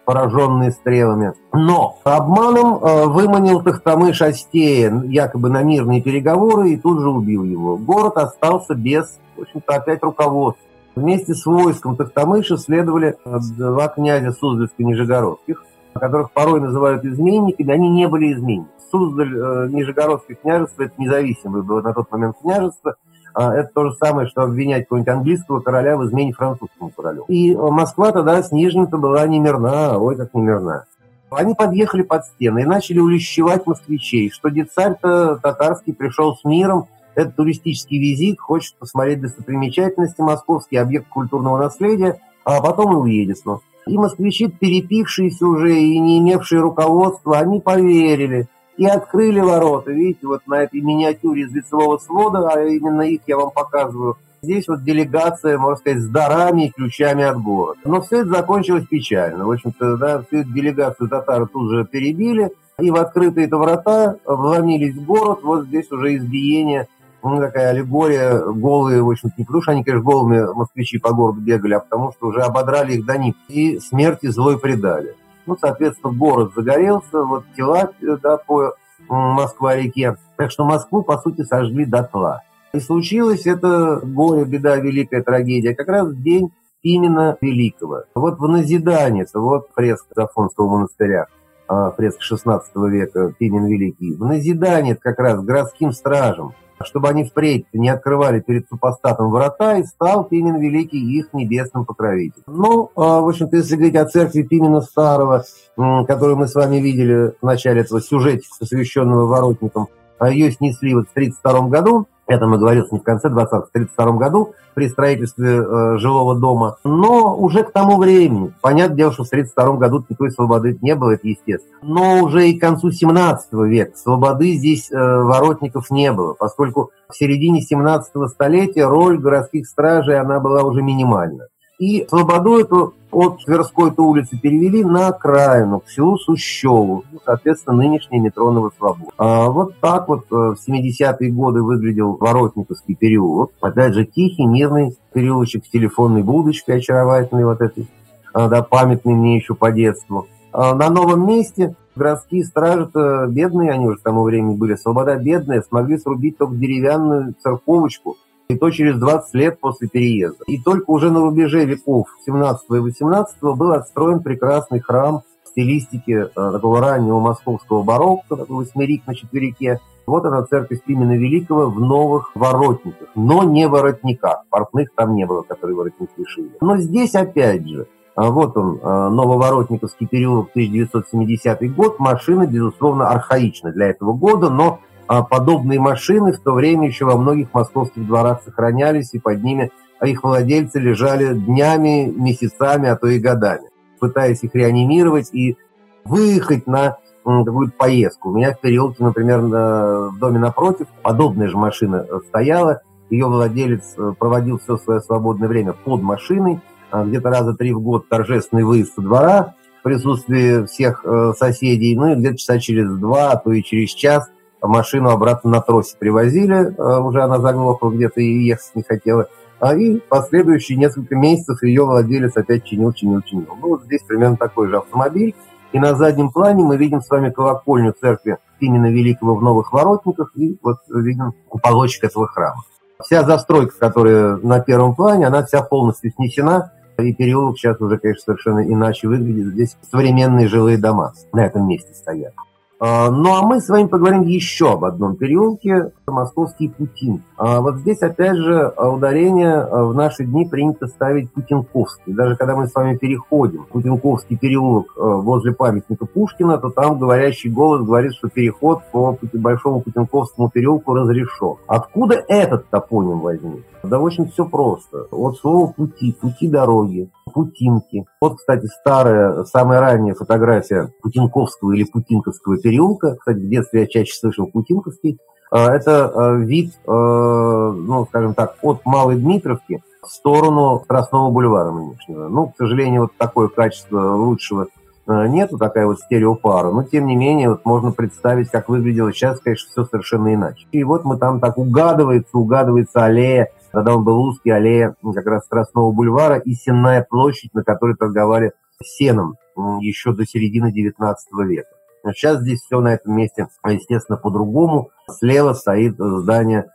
пораженные 0.05 0.72
стрелами. 0.72 1.33
Но 1.51 1.98
обманом 2.03 2.79
а, 2.81 3.05
выманил 3.07 3.62
Тахтамыш 3.62 4.22
Астея 4.22 5.01
якобы 5.05 5.50
на 5.50 5.63
мирные 5.63 6.01
переговоры 6.01 6.72
и 6.72 6.77
тут 6.77 7.01
же 7.01 7.10
убил 7.10 7.43
его. 7.43 7.77
Город 7.77 8.17
остался 8.17 8.75
без, 8.75 9.19
в 9.38 9.41
общем-то, 9.41 9.75
опять 9.75 10.03
руководства. 10.03 10.63
Вместе 10.95 11.33
с 11.33 11.45
войском 11.45 11.95
Тахтамыша 11.95 12.57
следовали 12.57 13.15
а, 13.25 13.39
два 13.57 13.88
князя 13.88 14.31
Суздальско-Нижегородских, 14.31 15.63
которых 15.93 16.31
порой 16.31 16.60
называют 16.60 17.03
изменниками, 17.05 17.72
они 17.72 17.89
не 17.89 18.07
были 18.07 18.33
изменниками. 18.33 18.72
Суздаль, 18.91 19.36
э, 19.36 19.69
Нижегородское 19.69 20.38
княжество– 20.39 20.83
это 20.83 20.93
независимое 21.00 21.63
было 21.63 21.81
на 21.81 21.93
тот 21.93 22.12
момент 22.12 22.36
княжество– 22.39 22.95
это 23.36 23.69
то 23.74 23.89
же 23.89 23.95
самое, 23.95 24.27
что 24.27 24.43
обвинять 24.43 24.83
какого-нибудь 24.83 25.13
английского 25.13 25.60
короля 25.60 25.98
в 25.98 26.05
измене 26.05 26.33
французскому 26.33 26.69
королю. 27.03 27.25
И 27.27 27.55
Москва 27.55 28.12
тогда 28.12 28.41
с 28.41 28.51
Нижним-то 28.51 28.98
была 28.98 29.27
не 29.27 29.39
мирна, 29.39 29.98
ой, 30.00 30.15
как 30.15 30.33
не 30.33 30.41
мирна. 30.41 30.86
Они 31.29 31.55
подъехали 31.55 32.03
под 32.03 32.25
стены 32.25 32.62
и 32.62 32.65
начали 32.65 33.00
улещевать 33.00 33.65
москвичей, 33.65 34.30
что 34.30 34.49
децарь-то 34.49 35.39
татарский 35.41 35.93
пришел 35.93 36.36
с 36.36 36.43
миром, 36.43 36.88
это 37.15 37.32
туристический 37.32 37.99
визит, 37.99 38.39
хочет 38.39 38.75
посмотреть 38.75 39.21
достопримечательности 39.21 40.21
московские, 40.21 40.82
объект 40.82 41.10
культурного 41.10 41.58
наследия, 41.58 42.19
а 42.43 42.62
потом 42.62 42.93
и 42.93 42.95
уедет 42.95 43.39
снова. 43.39 43.62
И 43.88 43.97
москвичи, 43.97 44.47
перепившиеся 44.47 45.45
уже 45.45 45.75
и 45.75 45.99
не 45.99 46.19
имевшие 46.19 46.62
руководства, 46.62 47.39
они 47.39 47.60
поверили– 47.60 48.47
и 48.77 48.86
открыли 48.86 49.39
ворота. 49.39 49.91
Видите, 49.91 50.27
вот 50.27 50.45
на 50.47 50.63
этой 50.63 50.82
миниатюре 50.82 51.43
из 51.43 51.54
лицевого 51.54 51.97
свода, 51.97 52.49
а 52.49 52.63
именно 52.63 53.01
их 53.01 53.21
я 53.27 53.38
вам 53.38 53.51
показываю, 53.51 54.17
здесь 54.43 54.67
вот 54.67 54.84
делегация, 54.84 55.58
можно 55.58 55.77
сказать, 55.77 56.01
с 56.01 56.08
дарами 56.08 56.67
и 56.67 56.71
ключами 56.71 57.23
от 57.23 57.41
города. 57.41 57.79
Но 57.86 58.01
все 58.01 58.21
это 58.21 58.29
закончилось 58.29 58.86
печально. 58.89 59.45
В 59.45 59.51
общем-то, 59.51 59.97
да, 59.97 60.21
всю 60.21 60.39
эту 60.39 60.51
делегацию 60.51 61.10
татары 61.10 61.47
тут 61.47 61.71
же 61.71 61.86
перебили, 61.86 62.51
и 62.79 62.91
в 62.91 62.95
открытые 62.95 63.47
это 63.47 63.58
врата 63.58 64.15
вломились 64.25 64.95
в 64.95 65.06
город. 65.06 65.39
Вот 65.43 65.65
здесь 65.65 65.89
уже 65.91 66.17
избиение, 66.17 66.88
ну, 67.23 67.39
такая 67.39 67.69
аллегория, 67.69 68.39
голые, 68.39 69.01
в 69.01 69.10
общем-то, 69.10 69.36
не 69.38 69.45
потому 69.45 69.63
что 69.63 69.71
они, 69.71 69.84
конечно, 69.84 70.03
голыми 70.03 70.53
москвичи 70.53 70.99
по 70.99 71.13
городу 71.13 71.39
бегали, 71.39 71.75
а 71.75 71.79
потому 71.79 72.12
что 72.12 72.27
уже 72.27 72.41
ободрали 72.41 72.95
их 72.95 73.06
до 73.06 73.17
них 73.17 73.36
и 73.47 73.79
смерти 73.79 74.27
злой 74.27 74.60
предали. 74.60 75.15
Ну, 75.45 75.58
соответственно, 75.60 76.13
город 76.13 76.51
загорелся, 76.56 77.23
вот 77.23 77.45
тела 77.56 77.91
да, 78.21 78.38
по 78.38 78.73
Москва-реке. 79.08 80.17
Так 80.38 80.51
что 80.51 80.65
Москву, 80.65 81.01
по 81.01 81.17
сути, 81.17 81.43
сожгли 81.43 81.86
дотла. 81.86 82.41
И 82.75 82.79
случилось 82.79 83.45
это 83.45 83.99
горе, 84.03 84.45
беда, 84.45 84.77
великая 84.77 85.21
трагедия, 85.21 85.75
как 85.75 85.88
раз 85.89 86.07
в 86.07 86.23
день 86.23 86.51
именно 86.81 87.38
Великого. 87.39 88.05
Вот 88.15 88.39
в 88.39 88.47
назидание, 88.47 89.25
это 89.25 89.39
вот 89.39 89.67
фреска 89.75 90.23
Афонского 90.23 90.69
монастыря, 90.69 91.27
а, 91.67 91.91
фреска 91.91 92.23
16 92.23 92.75
века, 92.89 93.31
Пимен 93.38 93.67
Великий. 93.67 94.15
В 94.15 94.25
назидание 94.25 94.95
как 94.95 95.19
раз 95.19 95.43
городским 95.43 95.91
стражам 95.91 96.55
чтобы 96.86 97.07
они 97.07 97.23
впредь 97.23 97.65
не 97.71 97.88
открывали 97.88 98.41
перед 98.41 98.67
супостатом 98.67 99.31
врата, 99.31 99.77
и 99.77 99.86
стал 99.86 100.25
Пимен 100.25 100.59
Великий 100.59 100.99
их 101.17 101.31
небесным 101.31 101.86
покровителем. 101.86 102.43
Ну, 102.47 102.91
а, 102.97 103.21
в 103.21 103.29
общем-то, 103.29 103.55
если 103.55 103.75
говорить 103.75 103.95
о 103.95 104.05
церкви 104.05 104.41
Пимена 104.41 104.81
Старого, 104.81 105.45
которую 105.77 106.36
мы 106.36 106.47
с 106.47 106.55
вами 106.55 106.77
видели 106.77 107.36
в 107.39 107.45
начале 107.45 107.81
этого 107.81 108.01
сюжета, 108.01 108.43
посвященного 108.59 109.27
воротникам, 109.27 109.88
а 110.19 110.29
ее 110.29 110.51
снесли 110.51 110.93
вот 110.93 111.07
в 111.07 111.12
1932 111.12 111.69
году, 111.69 112.07
это 112.27 112.47
мы 112.47 112.57
говорили 112.57 112.86
не 112.91 112.99
в 112.99 113.03
конце 113.03 113.29
20-х, 113.29 113.63
в 113.63 113.71
32 113.71 114.12
году 114.13 114.53
при 114.73 114.88
строительстве 114.88 115.57
э, 115.57 115.97
жилого 115.97 116.39
дома. 116.39 116.77
Но 116.83 117.38
уже 117.38 117.63
к 117.63 117.71
тому 117.71 117.97
времени, 117.97 118.53
понятное 118.62 118.97
дело, 118.97 119.12
что 119.12 119.23
в 119.23 119.29
32 119.29 119.73
году 119.77 120.05
никакой 120.07 120.31
свободы 120.31 120.77
не 120.81 120.95
было, 120.95 121.12
это 121.12 121.27
естественно. 121.27 121.77
Но 121.81 122.23
уже 122.23 122.49
и 122.49 122.57
к 122.57 122.62
концу 122.62 122.91
17 122.91 123.53
века 123.53 123.97
свободы 123.97 124.53
здесь 124.53 124.89
э, 124.91 124.95
воротников 124.95 125.91
не 125.91 126.12
было, 126.12 126.33
поскольку 126.33 126.91
в 127.09 127.15
середине 127.15 127.62
17 127.62 128.12
столетия 128.29 128.86
роль 128.86 129.19
городских 129.19 129.67
стражей, 129.67 130.19
она 130.19 130.39
была 130.39 130.63
уже 130.63 130.81
минимальна. 130.81 131.47
И 131.79 132.05
Слободу 132.07 132.59
эту 132.59 132.93
от 133.12 133.43
Тверской-то 133.43 134.03
улицы 134.03 134.39
перевели 134.39 134.83
на 134.83 135.09
окраину, 135.09 135.79
к 135.79 135.89
селу 135.89 136.17
Сущеву, 136.17 137.03
ну, 137.12 137.19
соответственно, 137.23 137.77
нынешняя 137.77 138.21
метро 138.21 138.51
Новослобод. 138.51 139.13
А 139.17 139.49
вот 139.49 139.75
так 139.79 140.07
вот 140.07 140.25
э, 140.31 140.36
в 140.36 140.57
70-е 140.67 141.31
годы 141.31 141.62
выглядел 141.62 142.17
Воротниковский 142.17 142.95
переулок. 142.95 143.51
Опять 143.62 143.93
же, 143.93 144.05
тихий, 144.05 144.45
мирный 144.45 144.97
переулочек 145.13 145.65
с 145.65 145.69
телефонной 145.69 146.23
будочкой 146.23 146.77
очаровательной 146.77 147.45
вот 147.45 147.62
этой, 147.62 147.88
а, 148.33 148.47
да, 148.47 148.63
памятный 148.63 149.13
мне 149.13 149.38
еще 149.38 149.53
по 149.53 149.71
детству. 149.71 150.27
А 150.51 150.73
на 150.75 150.89
новом 150.89 151.27
месте 151.27 151.75
городские 151.95 152.43
стражи-то 152.45 153.27
бедные, 153.27 153.71
они 153.71 153.86
уже 153.86 153.97
к 153.97 154.03
тому 154.03 154.23
времени 154.23 154.55
были, 154.55 154.75
свобода 154.75 155.15
бедная, 155.15 155.62
смогли 155.62 155.97
срубить 155.97 156.38
только 156.38 156.55
деревянную 156.55 157.36
церковочку, 157.41 158.17
и 158.53 158.57
то 158.57 158.69
через 158.69 158.97
20 158.99 159.33
лет 159.33 159.59
после 159.59 159.87
переезда. 159.87 160.43
И 160.47 160.61
только 160.61 160.89
уже 160.91 161.11
на 161.11 161.21
рубеже 161.21 161.65
веков 161.65 162.07
17 162.25 162.65
и 162.69 162.79
18 162.79 163.35
был 163.41 163.71
отстроен 163.71 164.21
прекрасный 164.21 164.79
храм 164.79 165.21
в 165.43 165.49
стилистике 165.49 166.13
э, 166.13 166.27
такого 166.33 166.79
раннего 166.79 167.19
московского 167.19 167.83
барокко, 167.83 168.35
такой 168.35 168.57
восьмерик 168.57 169.05
на 169.07 169.15
четверике. 169.15 169.79
Вот 170.05 170.25
она, 170.25 170.43
церковь 170.43 170.83
Пимена 170.83 171.17
Великого 171.17 171.69
в 171.69 171.79
новых 171.79 172.31
воротниках, 172.35 173.07
но 173.15 173.43
не 173.43 173.67
воротниках. 173.67 174.43
Портных 174.49 174.89
там 174.95 175.15
не 175.15 175.25
было, 175.25 175.43
которые 175.43 175.77
воротники 175.77 176.11
шили. 176.27 176.51
Но 176.59 176.77
здесь 176.77 177.15
опять 177.15 177.65
же, 177.67 177.87
а 178.15 178.29
вот 178.29 178.55
он, 178.57 178.77
э, 178.77 179.09
Нововоротниковский 179.09 180.07
переулок, 180.07 180.49
1970 180.53 181.73
год. 181.73 181.99
Машина, 181.99 182.45
безусловно, 182.45 183.09
архаична 183.09 183.71
для 183.71 183.87
этого 183.87 184.13
года, 184.13 184.49
но 184.49 184.79
подобные 185.21 185.80
машины 185.80 186.34
в 186.34 186.39
то 186.39 186.54
время 186.54 186.88
еще 186.88 187.06
во 187.06 187.17
многих 187.17 187.54
московских 187.54 188.08
дворах 188.08 188.41
сохранялись, 188.43 189.13
и 189.13 189.19
под 189.19 189.43
ними 189.43 189.71
их 190.04 190.23
владельцы 190.23 190.80
лежали 190.80 191.34
днями, 191.34 192.06
месяцами, 192.06 192.89
а 192.89 192.95
то 192.95 193.08
и 193.08 193.19
годами, 193.19 193.69
пытаясь 193.99 194.43
их 194.43 194.56
реанимировать 194.56 195.34
и 195.34 195.56
выехать 196.04 196.67
на 196.67 196.97
какую-то 197.23 197.73
поездку. 197.78 198.32
У 198.32 198.36
меня 198.36 198.54
в 198.54 198.60
переулке, 198.60 199.04
например, 199.04 199.39
в 199.39 200.17
доме 200.19 200.39
напротив 200.39 200.88
подобная 201.02 201.47
же 201.47 201.58
машина 201.58 202.06
стояла, 202.28 202.82
ее 203.10 203.28
владелец 203.28 203.93
э, 203.97 204.13
проводил 204.17 204.58
все 204.60 204.78
свое 204.78 204.99
свободное 204.99 205.47
время 205.47 205.73
под 205.73 206.02
машиной, 206.02 206.60
где-то 206.91 207.30
раза 207.30 207.54
три 207.54 207.71
в 207.71 207.80
год 207.80 208.10
торжественный 208.10 208.63
выезд 208.63 208.95
со 208.95 209.02
двора 209.02 209.56
в 209.80 209.84
присутствии 209.84 210.65
всех 210.65 211.06
соседей, 211.38 211.95
ну 211.95 212.12
и 212.12 212.15
где-то 212.15 212.38
часа 212.38 212.60
через 212.60 212.89
два, 212.97 213.32
а 213.32 213.38
то 213.38 213.52
и 213.52 213.63
через 213.63 213.89
час 213.91 214.30
машину 214.67 215.10
обратно 215.10 215.49
на 215.49 215.62
тросе 215.62 215.95
привозили, 215.97 216.73
уже 216.78 217.21
она 217.21 217.39
заглохла 217.39 217.89
где-то 217.89 218.21
и 218.21 218.43
ехать 218.43 218.76
не 218.76 218.84
хотела. 218.84 219.28
А 219.60 219.76
и 219.76 219.99
последующие 219.99 220.78
несколько 220.78 221.15
месяцев 221.15 221.63
ее 221.63 221.86
владелец 221.86 222.36
опять 222.36 222.65
чинил, 222.65 222.91
чинил, 222.91 223.21
чинил. 223.21 223.47
Ну 223.62 223.69
вот 223.69 223.84
здесь 223.84 224.02
примерно 224.04 224.36
такой 224.36 224.67
же 224.67 224.78
автомобиль. 224.78 225.36
И 225.71 225.80
на 225.80 225.95
заднем 225.95 226.32
плане 226.32 226.63
мы 226.63 226.78
видим 226.78 227.02
с 227.02 227.10
вами 227.10 227.32
колокольню 227.32 227.93
церкви 227.99 228.38
именно 228.60 228.91
Великого 228.91 229.36
в 229.36 229.41
Новых 229.41 229.73
Воротниках 229.73 230.32
и 230.36 230.58
вот 230.62 230.78
видим 230.89 231.34
уполочек 231.49 232.04
этого 232.04 232.28
храма. 232.28 232.62
Вся 233.02 233.23
застройка, 233.23 233.73
которая 233.80 234.38
на 234.38 234.60
первом 234.60 234.95
плане, 234.95 235.28
она 235.28 235.43
вся 235.43 235.62
полностью 235.62 236.12
снесена, 236.12 236.71
и 236.99 237.13
переулок 237.13 237.58
сейчас 237.58 237.82
уже, 237.82 237.97
конечно, 237.97 238.21
совершенно 238.23 238.60
иначе 238.60 239.08
выглядит. 239.08 239.54
Здесь 239.54 239.78
современные 239.89 240.47
жилые 240.47 240.78
дома 240.78 241.13
на 241.32 241.45
этом 241.45 241.67
месте 241.67 241.93
стоят. 241.93 242.34
А, 242.79 243.09
ну 243.09 243.33
а 243.33 243.43
мы 243.43 243.62
с 243.62 243.69
вами 243.69 243.88
поговорим 243.88 244.23
еще 244.23 244.73
об 244.73 244.83
одном 244.83 245.15
переулке, 245.15 245.91
Московский 246.05 246.67
Путин. 246.67 247.23
А 247.38 247.62
вот 247.62 247.77
здесь, 247.77 248.01
опять 248.01 248.36
же, 248.36 248.73
ударение 248.77 249.65
в 249.65 249.93
наши 249.93 250.25
дни 250.25 250.45
принято 250.45 250.88
ставить 250.88 251.31
Путинковский. 251.31 252.13
Даже 252.13 252.36
когда 252.36 252.55
мы 252.55 252.67
с 252.67 252.75
вами 252.75 252.97
переходим 252.97 253.65
Путинковский 253.71 254.38
переулок 254.38 254.88
возле 254.97 255.53
памятника 255.53 256.05
Пушкина, 256.05 256.57
то 256.57 256.69
там 256.69 256.99
говорящий 256.99 257.49
голос 257.49 257.86
говорит, 257.86 258.13
что 258.13 258.27
переход 258.27 258.81
по 258.91 259.17
Большому 259.33 259.81
Путинковскому 259.81 260.49
переулку 260.49 260.93
разрешен. 260.93 261.55
Откуда 261.67 262.21
этот 262.27 262.69
топоним 262.69 263.21
возник? 263.21 263.63
Да 263.84 264.00
очень 264.00 264.30
все 264.30 264.46
просто. 264.46 265.08
От 265.12 265.38
слова 265.38 265.72
пути, 265.72 266.13
пути 266.13 266.48
дороги, 266.48 267.10
путинки. 267.34 268.06
Вот, 268.22 268.38
кстати, 268.38 268.65
старая, 268.67 269.43
самая 269.43 269.82
ранняя 269.82 270.15
фотография 270.15 270.93
Путинковского 271.02 271.74
или 271.74 271.84
Путинковского 271.84 272.58
переулка. 272.58 273.15
Кстати, 273.17 273.38
в 273.38 273.50
детстве 273.50 273.82
я 273.82 273.88
чаще 273.88 274.13
слышал 274.13 274.48
Путинковский. 274.48 275.19
А, 275.52 275.72
это 275.76 276.08
а, 276.08 276.36
вид, 276.38 276.74
а, 276.88 277.72
ну, 277.72 278.06
скажем 278.06 278.34
так, 278.34 278.56
от 278.62 278.86
Малой 278.86 279.17
Дмитровки 279.17 279.84
в 280.02 280.08
сторону 280.08 280.84
Красного 280.88 281.30
бульвара 281.30 281.72
нынешнего. 281.72 282.28
Ну, 282.30 282.48
к 282.48 282.58
сожалению, 282.58 283.04
вот 283.04 283.12
такое 283.17 283.50
качество 283.50 284.15
лучшего 284.15 284.67
нету, 285.07 285.57
такая 285.57 285.85
вот 285.85 285.99
стереопара, 285.99 286.71
но 286.71 286.83
тем 286.83 287.07
не 287.07 287.15
менее 287.15 287.49
вот 287.49 287.65
можно 287.65 287.91
представить, 287.91 288.49
как 288.49 288.69
выглядело 288.69 289.11
сейчас, 289.11 289.39
конечно, 289.39 289.69
все 289.69 289.85
совершенно 289.85 290.33
иначе. 290.33 290.65
И 290.71 290.83
вот 290.83 291.03
мы 291.03 291.17
там 291.17 291.39
так 291.39 291.57
угадывается, 291.57 292.37
угадывается 292.37 293.03
аллея 293.03 293.49
когда 293.73 293.95
он 293.95 294.03
был 294.03 294.19
узкий, 294.19 294.51
аллея 294.51 294.95
как 295.15 295.25
раз 295.25 295.45
Страстного 295.45 295.91
бульвара 295.91 296.37
и 296.37 296.53
Сенная 296.53 297.05
площадь, 297.09 297.55
на 297.55 297.63
которой 297.63 297.95
торговали 297.95 298.53
сеном 298.83 299.35
еще 299.81 300.13
до 300.13 300.25
середины 300.25 300.71
XIX 300.71 301.15
века. 301.45 301.69
Сейчас 302.13 302.41
здесь 302.41 302.61
все 302.61 302.81
на 302.81 302.93
этом 302.93 303.15
месте, 303.15 303.47
естественно, 303.65 304.17
по-другому. 304.17 304.91
Слева 305.09 305.53
стоит 305.53 305.95
здание 305.97 306.69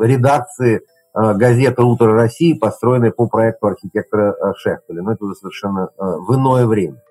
редакции 0.00 0.76
э, 0.76 1.34
газеты 1.34 1.82
«Утро 1.82 2.12
России», 2.12 2.52
построенной 2.52 3.10
по 3.10 3.26
проекту 3.26 3.68
архитектора 3.68 4.32
э, 4.32 4.52
Шехтеля. 4.56 5.02
Но 5.02 5.12
это 5.12 5.24
уже 5.24 5.34
совершенно 5.36 5.88
э, 5.96 6.02
в 6.04 6.34
иное 6.36 6.66
время. 6.66 7.02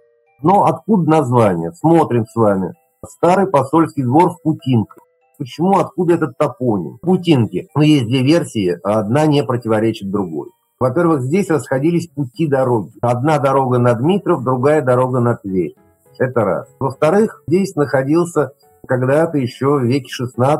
Но 0.41 0.65
откуда 0.65 1.09
название? 1.09 1.71
Смотрим 1.73 2.25
с 2.25 2.35
вами. 2.35 2.73
Старый 3.05 3.47
посольский 3.47 4.03
двор 4.03 4.31
в 4.31 4.41
Путинках. 4.41 4.97
Почему, 5.37 5.77
откуда 5.79 6.15
этот 6.15 6.37
топоним? 6.37 6.99
Путинки. 7.01 7.67
Ну, 7.75 7.81
есть 7.81 8.05
две 8.05 8.23
версии, 8.23 8.79
одна 8.83 9.25
не 9.25 9.43
противоречит 9.43 10.09
другой. 10.09 10.49
Во-первых, 10.79 11.21
здесь 11.21 11.49
расходились 11.49 12.07
пути 12.07 12.47
дороги. 12.47 12.91
Одна 13.01 13.39
дорога 13.39 13.77
на 13.79 13.93
Дмитров, 13.93 14.43
другая 14.43 14.81
дорога 14.81 15.19
на 15.19 15.35
Тверь. 15.35 15.75
Это 16.19 16.43
раз. 16.43 16.67
Во-вторых, 16.79 17.43
здесь 17.47 17.75
находился 17.75 18.51
когда-то 18.87 19.37
еще 19.37 19.79
в 19.79 19.83
веке 19.83 20.09
XVI 20.21 20.59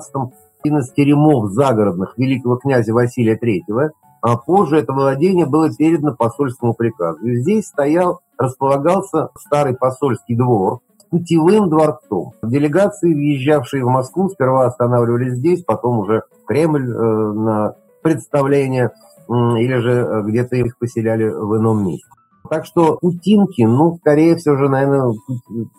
один 0.64 0.78
из 0.78 0.92
теремов 0.92 1.52
загородных 1.52 2.18
великого 2.18 2.56
князя 2.56 2.94
Василия 2.94 3.38
III, 3.38 3.90
а 4.24 4.38
позже 4.38 4.78
это 4.78 4.94
владение 4.94 5.46
было 5.46 5.70
передано 5.70 6.16
посольскому 6.16 6.74
приказу. 6.74 7.20
И 7.26 7.36
здесь 7.36 7.68
стоял, 7.68 8.22
располагался 8.38 9.30
старый 9.38 9.76
посольский 9.76 10.38
двор, 10.38 10.80
путевым 11.10 11.70
дворцом. 11.70 12.32
Делегации, 12.42 13.14
въезжавшие 13.14 13.84
в 13.84 13.90
Москву, 13.90 14.30
сперва 14.30 14.66
останавливались 14.66 15.34
здесь, 15.34 15.66
потом 15.66 16.00
уже 16.00 16.24
в 16.42 16.46
Кремль 16.46 16.90
э, 16.90 17.34
на 17.34 17.76
представление 18.02 18.92
или 19.28 19.76
же 19.80 19.92
э, 19.92 20.22
где-то 20.24 20.56
их 20.56 20.78
поселяли 20.78 21.26
в 21.26 21.58
ином 21.58 21.86
месте. 21.86 22.08
Так 22.50 22.66
что 22.66 22.98
Путинки, 23.00 23.62
ну, 23.62 23.98
скорее 23.98 24.36
всего 24.36 24.58
же, 24.58 24.70
наверное, 24.70 25.14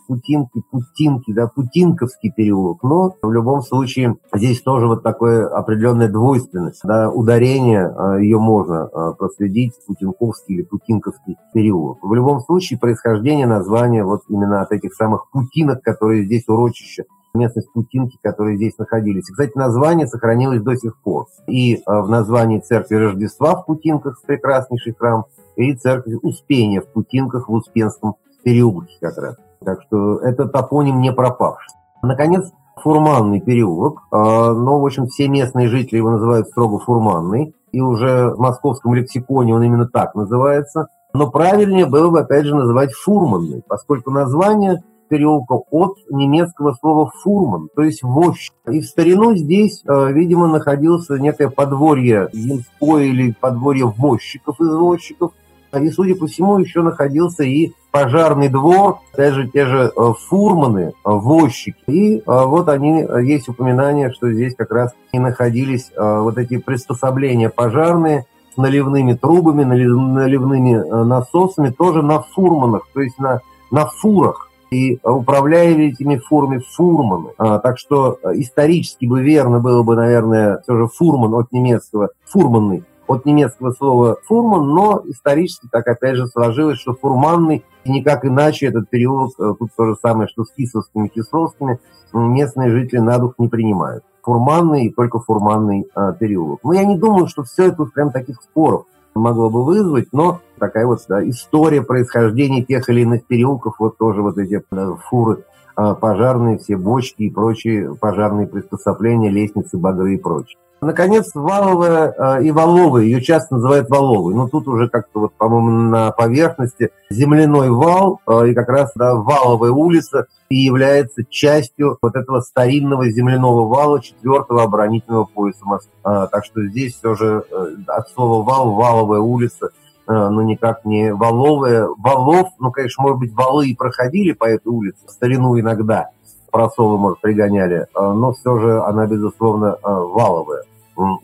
Путинки, 0.09 0.63
Путинки, 0.71 1.33
да, 1.33 1.47
Путинковский 1.47 2.33
переулок. 2.35 2.83
Но 2.83 3.15
в 3.23 3.33
любом 3.33 3.63
случае 3.63 4.17
здесь 4.35 4.63
тоже 4.63 4.87
вот 4.87 5.03
такая 5.03 5.47
определенная 5.47 6.09
двойственность, 6.09 6.81
да, 6.85 7.11
ударение, 7.11 7.87
а, 7.87 8.19
ее 8.19 8.39
можно 8.39 8.85
а, 8.85 9.13
проследить, 9.13 9.73
Путинковский 9.87 10.57
или 10.57 10.63
Путинковский 10.63 11.37
переулок. 11.53 11.99
В 12.03 12.15
любом 12.15 12.41
случае 12.41 12.79
происхождение 12.79 13.47
названия 13.47 14.05
вот 14.05 14.23
именно 14.29 14.63
от 14.63 14.73
этих 14.73 14.95
самых 14.95 15.31
Путинок, 15.31 15.83
которые 15.83 16.25
здесь 16.25 16.49
урочище 16.49 17.05
местность 17.35 17.73
Путинки, 17.73 18.19
которые 18.23 18.57
здесь 18.57 18.79
находились. 18.79 19.25
Кстати, 19.25 19.53
название 19.57 20.07
сохранилось 20.07 20.63
до 20.63 20.77
сих 20.77 21.01
пор. 21.03 21.27
И 21.47 21.83
а, 21.85 22.03
в 22.03 22.09
названии 22.09 22.61
церкви 22.61 22.97
Рождества 22.97 23.57
в 23.57 23.67
Путинках, 23.67 24.21
прекраснейший 24.25 24.95
храм, 24.95 25.27
и 25.57 25.75
церковь 25.75 26.15
Успения 26.23 26.81
в 26.81 26.87
Путинках 26.89 27.49
в 27.49 27.53
Успенском 27.53 28.17
переулке 28.43 28.95
как 29.01 29.19
раз. 29.19 29.37
Так 29.65 29.83
что 29.83 30.19
это 30.19 30.49
топоним 30.49 31.01
не 31.01 31.13
пропавший. 31.13 31.75
Наконец, 32.03 32.51
Фурманный 32.77 33.41
переулок. 33.41 34.03
А, 34.11 34.53
но, 34.53 34.81
в 34.81 34.85
общем, 34.85 35.07
все 35.07 35.29
местные 35.29 35.69
жители 35.69 35.99
его 35.99 36.11
называют 36.11 36.49
строго 36.49 36.79
Фурманный. 36.79 37.55
И 37.73 37.81
уже 37.81 38.31
в 38.31 38.39
московском 38.39 38.95
лексиконе 38.95 39.55
он 39.55 39.63
именно 39.63 39.89
так 39.89 40.15
называется. 40.15 40.89
Но 41.13 41.31
правильнее 41.31 41.87
было 41.87 42.11
бы, 42.11 42.21
опять 42.21 42.45
же, 42.45 42.55
называть 42.55 42.93
Фурманный, 42.93 43.63
поскольку 43.67 44.11
название 44.11 44.83
переулка 45.15 45.61
от 45.71 45.99
немецкого 46.11 46.73
слова 46.73 47.13
«фурман», 47.23 47.69
то 47.77 47.83
есть 47.83 48.03
«вождь». 48.03 48.53
И 48.69 48.81
в 48.81 48.85
старину 48.85 49.37
здесь, 49.37 49.85
э, 49.87 50.13
видимо, 50.13 50.49
находилось 50.49 51.09
некое 51.09 51.51
подворье 51.51 52.29
ямское 52.33 53.05
или 53.05 53.33
подворье 53.41 53.87
возчиков-извозчиков, 53.97 55.31
и, 55.73 55.89
судя 55.91 56.17
по 56.17 56.27
всему, 56.27 56.59
еще 56.59 56.83
находился 56.83 57.45
и 57.45 57.71
пожарный 57.93 58.49
двор, 58.49 58.99
даже 59.17 59.47
те 59.47 59.67
же 59.67 59.93
э, 59.97 60.13
фурманы, 60.29 60.81
э, 60.81 60.93
возчики. 61.05 61.79
И 61.87 62.23
вот 62.27 62.69
они, 62.69 63.07
есть 63.23 63.49
упоминание, 63.49 64.11
что 64.11 64.33
здесь 64.33 64.57
как 64.57 64.73
раз 64.73 64.95
и 65.13 65.21
находились 65.21 65.93
вот 65.97 66.39
эти 66.39 66.57
приспособления 66.57 67.51
пожарные 67.51 68.27
с 68.53 68.57
наливными 68.57 69.15
трубами, 69.15 69.63
наливными 69.63 71.05
насосами, 71.05 71.71
тоже 71.71 72.03
на 72.03 72.21
фурманах, 72.21 72.89
то 72.93 73.01
есть 73.01 73.19
на, 73.19 73.43
на 73.71 73.87
фурах 73.87 74.51
и 74.75 74.99
управляли 75.03 75.87
этими 75.87 76.17
фурами 76.17 76.59
фурманы. 76.59 77.31
А, 77.39 77.59
так 77.59 77.79
что 77.79 78.19
э, 78.23 78.33
исторически 78.35 79.07
бы 79.07 79.23
верно 79.23 79.61
было 79.61 79.83
бы, 79.83 79.97
наверное, 79.97 80.61
все 80.63 80.77
же 80.77 80.89
фурман 80.89 81.35
от 81.35 81.53
немецкого, 81.53 82.11
фурманный 82.25 82.85
от 83.07 83.27
немецкого 83.27 83.73
слова 83.73 84.17
фурман, 84.25 84.69
но 84.69 85.03
исторически 85.07 85.69
так 85.71 85.87
опять 85.87 86.17
же 86.17 86.27
сложилось, 86.27 86.79
что 86.79 86.95
фурманный 86.95 87.65
и 87.85 87.91
никак 87.91 88.25
иначе 88.25 88.67
этот 88.67 88.89
переулок, 88.89 89.33
э, 89.39 89.55
тут 89.59 89.71
то 89.77 89.87
же 89.87 89.97
самое, 90.01 90.29
что 90.29 90.45
с 90.45 90.51
кисовскими, 90.53 91.09
кисловскими, 91.09 91.79
местные 92.13 92.71
жители 92.71 93.01
на 93.01 93.19
дух 93.19 93.35
не 93.39 93.49
принимают. 93.49 94.05
Фурманный 94.23 94.87
и 94.87 94.91
только 94.91 95.19
фурманный 95.21 95.87
а, 95.95 96.13
переулок. 96.13 96.61
Но 96.65 96.73
я 96.73 96.85
не 96.85 96.97
думаю, 96.97 97.27
что 97.27 97.43
все 97.43 97.67
это 97.67 97.85
прям 97.85 98.11
таких 98.11 98.41
споров 98.41 98.87
могло 99.15 99.51
бы 99.51 99.65
вызвать, 99.65 100.09
но 100.13 100.41
такая 100.59 100.87
вот 100.87 101.01
да, 101.09 101.27
история 101.29 101.83
происхождения 101.83 102.63
тех 102.63 102.89
или 102.89 103.03
иных 103.03 103.25
переулков, 103.27 103.77
вот 103.79 103.99
тоже 103.99 104.23
вот 104.23 104.39
эти 104.39 104.63
да, 104.71 104.95
фуры 104.95 105.45
а, 105.77 105.95
пожарные, 105.95 106.59
все 106.59 106.77
бочки 106.77 107.23
и 107.23 107.31
прочие 107.31 107.95
пожарные 107.95 108.47
приспособления, 108.47 109.31
лестницы, 109.31 109.77
багры 109.79 110.15
и 110.15 110.19
прочее. 110.19 110.59
Наконец, 110.81 111.31
Валовая 111.35 112.15
э, 112.17 112.45
и 112.45 112.51
Валовая, 112.51 113.05
ее 113.05 113.23
часто 113.23 113.55
называют 113.55 113.89
Валовой, 113.89 114.35
но 114.35 114.49
тут 114.49 114.69
уже 114.69 114.89
как-то 114.89 115.21
вот, 115.21 115.33
по-моему, 115.35 115.71
на 115.91 116.11
поверхности 116.11 116.91
земляной 117.09 117.71
вал, 117.71 118.21
э, 118.27 118.49
и 118.49 118.55
как 118.55 118.69
раз 118.69 118.93
да, 118.95 119.15
Валовая 119.15 119.71
улица 119.71 120.27
и 120.51 120.57
является 120.57 121.25
частью 121.25 121.97
вот 122.03 122.17
этого 122.17 122.41
старинного 122.41 123.09
земляного 123.09 123.67
вала 123.67 124.03
четвертого 124.03 124.63
оборонительного 124.63 125.25
пояса 125.25 125.65
Москвы. 125.65 125.93
А, 126.03 126.27
так 126.27 126.45
что 126.45 126.63
здесь 126.67 126.97
все 126.97 127.15
же 127.15 127.45
э, 127.51 127.77
от 127.87 128.11
слова 128.11 128.45
вал, 128.45 128.73
Валовая 128.75 129.21
улица, 129.21 129.71
но 130.07 130.43
никак 130.43 130.85
не 130.85 131.15
Валовая. 131.15 131.89
Валов, 131.97 132.49
ну, 132.59 132.71
конечно, 132.71 133.03
может 133.03 133.21
быть, 133.21 133.33
валы 133.33 133.69
и 133.69 133.75
проходили 133.75 134.33
по 134.33 134.45
этой 134.45 134.69
улице 134.69 134.99
в 135.07 135.11
старину 135.11 135.59
иногда, 135.59 136.11
просовы, 136.55 136.99
может, 136.99 137.21
пригоняли, 137.21 137.89
но 137.97 138.33
все 138.33 138.59
же 138.61 138.81
она, 138.83 139.09
безусловно, 139.09 139.77
валовая. 139.83 140.63